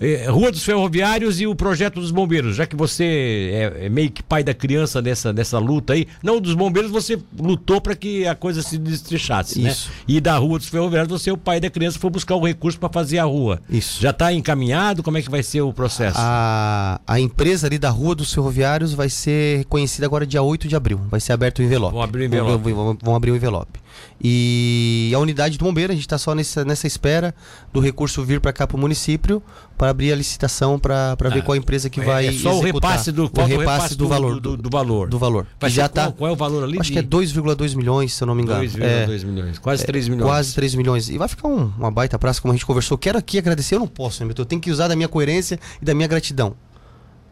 É, 0.00 0.26
Rua 0.28 0.50
dos 0.50 0.64
Ferroviários 0.64 1.40
e 1.40 1.46
o 1.46 1.54
projeto 1.54 2.00
dos 2.00 2.10
bombeiros, 2.10 2.56
já 2.56 2.66
que 2.66 2.74
você 2.74 3.50
é, 3.78 3.86
é 3.86 3.88
meio 3.88 4.10
que 4.10 4.24
pai 4.24 4.42
da 4.42 4.52
criança 4.52 5.00
dessa, 5.00 5.32
dessa 5.32 5.56
luta 5.56 5.92
aí. 5.92 6.08
Não, 6.20 6.40
dos 6.40 6.52
bombeiros 6.54 6.90
você 6.90 7.16
lutou 7.38 7.80
para 7.80 7.94
que 7.94 8.26
a 8.26 8.34
coisa 8.34 8.60
se 8.60 8.76
destrinchasse, 8.76 9.60
né? 9.62 9.70
Isso. 9.70 9.88
E 10.08 10.20
da 10.20 10.36
Rua 10.36 10.58
dos 10.58 10.68
Ferroviários 10.68 11.08
você 11.08 11.30
é 11.30 11.32
o 11.32 11.36
pai 11.36 11.60
da 11.60 11.70
criança 11.70 11.96
foi 12.00 12.10
buscar 12.10 12.34
o 12.34 12.44
recurso 12.44 12.76
para 12.78 12.88
fazer 12.88 13.18
a 13.18 13.24
rua. 13.24 13.60
Isso. 13.70 14.02
Já 14.02 14.10
está 14.10 14.32
encaminhado? 14.32 15.00
Como 15.00 15.16
é 15.16 15.22
que 15.22 15.30
vai 15.30 15.44
ser 15.44 15.60
o 15.60 15.72
processo? 15.72 16.18
A, 16.18 17.00
a 17.06 17.20
empresa 17.20 17.68
ali 17.68 17.78
da 17.78 17.88
Rua 17.90 18.16
dos 18.16 18.34
Ferroviários 18.34 18.92
vai 18.92 19.08
ser 19.08 19.58
reconhecida 19.58 20.06
agora 20.06 20.26
dia 20.26 20.42
8 20.42 20.66
de 20.66 20.74
abril. 20.74 21.00
Vai 21.08 21.20
ser 21.20 21.32
aberto 21.32 21.60
o 21.60 21.62
envelope. 21.62 21.92
Vão 21.94 22.02
abrir 22.02 22.22
o 22.22 22.24
envelope. 22.24 22.72
Vão, 22.72 22.84
vão- 22.84 22.98
vão 23.00 23.14
abrir 23.14 23.30
o 23.30 23.36
envelope. 23.36 23.78
E 24.20 25.12
a 25.14 25.18
unidade 25.18 25.58
do 25.58 25.64
bombeiro, 25.64 25.92
a 25.92 25.94
gente 25.94 26.04
está 26.06 26.16
só 26.18 26.34
nessa, 26.34 26.64
nessa 26.64 26.86
espera 26.86 27.34
do 27.72 27.80
recurso 27.80 28.22
vir 28.24 28.40
para 28.40 28.52
cá 28.52 28.66
para 28.66 28.76
o 28.76 28.80
município 28.80 29.42
para 29.76 29.90
abrir 29.90 30.12
a 30.12 30.16
licitação 30.16 30.78
para 30.78 31.14
ver 31.32 31.42
qual 31.42 31.54
a 31.54 31.58
empresa 31.58 31.90
que 31.90 32.00
É- 32.00 32.04
vai 32.04 32.26
é 32.28 32.32
só 32.32 32.54
o 32.54 32.58
executar. 32.62 32.90
repasse 32.92 33.12
do, 33.12 33.24
o 33.24 33.44
repasse, 33.44 33.94
do, 33.96 34.08
valor 34.08 34.40
do, 34.40 34.56
do 34.56 34.70
valor. 34.70 35.08
do 35.08 35.18
valor. 35.18 35.46
Vai 35.60 35.68
já 35.70 35.88
qual, 35.88 36.06
tá 36.06 36.12
qual 36.12 36.30
é 36.30 36.32
o 36.32 36.36
valor 36.36 36.64
ali? 36.64 36.78
acho 36.80 36.92
que 36.92 36.98
é 36.98 37.02
2,2 37.02 37.74
milhões, 37.74 38.14
se 38.14 38.22
eu 38.22 38.26
não 38.26 38.34
me 38.34 38.42
engano. 38.42 38.60
2,2 38.64 39.22
É. 39.22 39.26
milhões, 39.26 39.58
quase 39.58 39.84
3 39.84 40.08
milhões. 40.08 40.26
Quase 40.28 40.54
3 40.54 40.74
milhões. 40.74 41.08
E 41.08 41.18
vai 41.18 41.28
ficar 41.28 41.48
um- 41.48 41.72
uma 41.78 41.90
baita 41.90 42.18
praça, 42.18 42.40
como 42.40 42.52
a 42.52 42.56
gente 42.56 42.64
conversou. 42.66 42.96
Quero 42.96 43.18
aqui 43.18 43.36
agradecer, 43.38 43.74
eu 43.74 43.80
não 43.80 43.86
posso, 43.88 44.24
né? 44.24 44.32
Eu 44.36 44.44
tenho 44.44 44.60
que 44.60 44.70
usar 44.70 44.88
da 44.88 44.96
minha 44.96 45.08
coerência 45.08 45.58
e 45.80 45.84
da 45.84 45.94
minha 45.94 46.08
gratidão. 46.08 46.54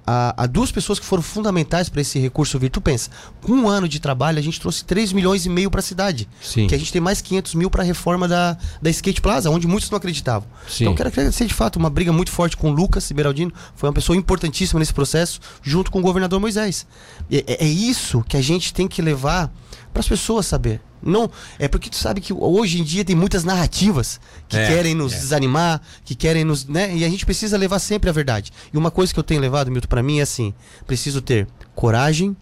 A, 0.06 0.44
a 0.44 0.46
duas 0.46 0.72
pessoas 0.72 0.98
que 0.98 1.06
foram 1.06 1.22
fundamentais 1.22 1.88
para 1.88 2.00
esse 2.00 2.18
recurso 2.18 2.58
vir. 2.58 2.70
Tu 2.70 2.80
pensa, 2.80 3.10
com 3.40 3.52
um 3.52 3.68
ano 3.68 3.88
de 3.88 4.00
trabalho, 4.00 4.38
a 4.38 4.42
gente 4.42 4.60
trouxe 4.60 4.84
3 4.84 5.12
milhões 5.12 5.46
e 5.46 5.48
meio 5.48 5.70
para 5.70 5.80
a 5.80 5.82
cidade. 5.82 6.28
Sim. 6.40 6.66
Que 6.66 6.74
a 6.74 6.78
gente 6.78 6.92
tem 6.92 7.00
mais 7.00 7.20
500 7.20 7.54
mil 7.54 7.70
para 7.70 7.82
a 7.82 7.86
reforma 7.86 8.26
da, 8.26 8.56
da 8.80 8.90
Skate 8.90 9.20
Plaza, 9.20 9.50
onde 9.50 9.66
muitos 9.66 9.90
não 9.90 9.96
acreditavam. 9.96 10.48
Sim. 10.68 10.84
Então, 10.84 10.94
quero 10.94 11.08
agradecer 11.08 11.46
de 11.46 11.54
fato 11.54 11.76
uma 11.76 11.90
briga 11.90 12.12
muito 12.12 12.30
forte 12.30 12.56
com 12.56 12.70
o 12.70 12.74
Lucas 12.74 13.10
Beraldino. 13.12 13.52
Foi 13.76 13.88
uma 13.88 13.94
pessoa 13.94 14.16
importantíssima 14.16 14.80
nesse 14.80 14.92
processo, 14.92 15.40
junto 15.62 15.90
com 15.90 16.00
o 16.00 16.02
governador 16.02 16.40
Moisés. 16.40 16.86
E 17.30 17.44
É, 17.46 17.64
é 17.64 17.68
isso 17.68 18.24
que 18.28 18.36
a 18.36 18.42
gente 18.42 18.74
tem 18.74 18.88
que 18.88 19.00
levar 19.00 19.52
para 19.92 20.00
as 20.00 20.08
pessoas 20.08 20.46
saber. 20.46 20.80
Não, 21.02 21.30
é 21.58 21.66
porque 21.68 21.90
tu 21.90 21.96
sabe 21.96 22.20
que 22.20 22.32
hoje 22.32 22.80
em 22.80 22.84
dia 22.84 23.04
tem 23.04 23.16
muitas 23.16 23.42
narrativas 23.44 24.20
que 24.48 24.56
É, 24.56 24.66
querem 24.68 24.94
nos 24.94 25.12
é. 25.12 25.18
desanimar, 25.18 25.80
que 26.04 26.14
querem 26.14 26.44
nos, 26.44 26.64
né? 26.66 26.94
E 26.96 27.04
a 27.04 27.08
gente 27.08 27.24
precisa 27.26 27.56
levar 27.56 27.78
sempre 27.78 28.08
a 28.08 28.12
verdade. 28.12 28.52
E 28.72 28.76
uma 28.78 28.90
coisa 28.90 29.12
que 29.12 29.18
eu 29.18 29.24
tenho 29.24 29.40
levado, 29.40 29.70
Milton, 29.70 29.88
para 29.88 30.02
mim 30.02 30.18
é 30.20 30.22
assim: 30.22 30.54
preciso 30.86 31.20
ter 31.20 31.46
coragem 31.74 32.36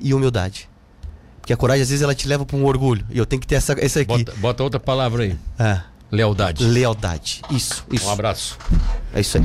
e 0.00 0.12
humildade. 0.12 0.68
Porque 1.40 1.52
a 1.52 1.56
coragem 1.56 1.82
às 1.82 1.88
vezes 1.90 2.02
ela 2.02 2.14
te 2.14 2.26
leva 2.28 2.44
para 2.46 2.56
um 2.56 2.64
orgulho. 2.64 3.04
E 3.10 3.18
eu 3.18 3.26
tenho 3.26 3.40
que 3.40 3.46
ter 3.46 3.56
essa 3.56 3.72
essa 3.78 4.00
aqui. 4.00 4.24
Bota, 4.24 4.34
bota 4.38 4.62
outra 4.62 4.80
palavra 4.80 5.24
aí. 5.24 5.36
Ah, 5.58 5.82
Lealdade. 6.10 6.62
lealdade. 6.64 7.40
Isso, 7.50 7.84
isso. 7.90 8.06
Um 8.06 8.10
abraço. 8.10 8.58
É 9.14 9.20
isso 9.20 9.38
aí. 9.38 9.44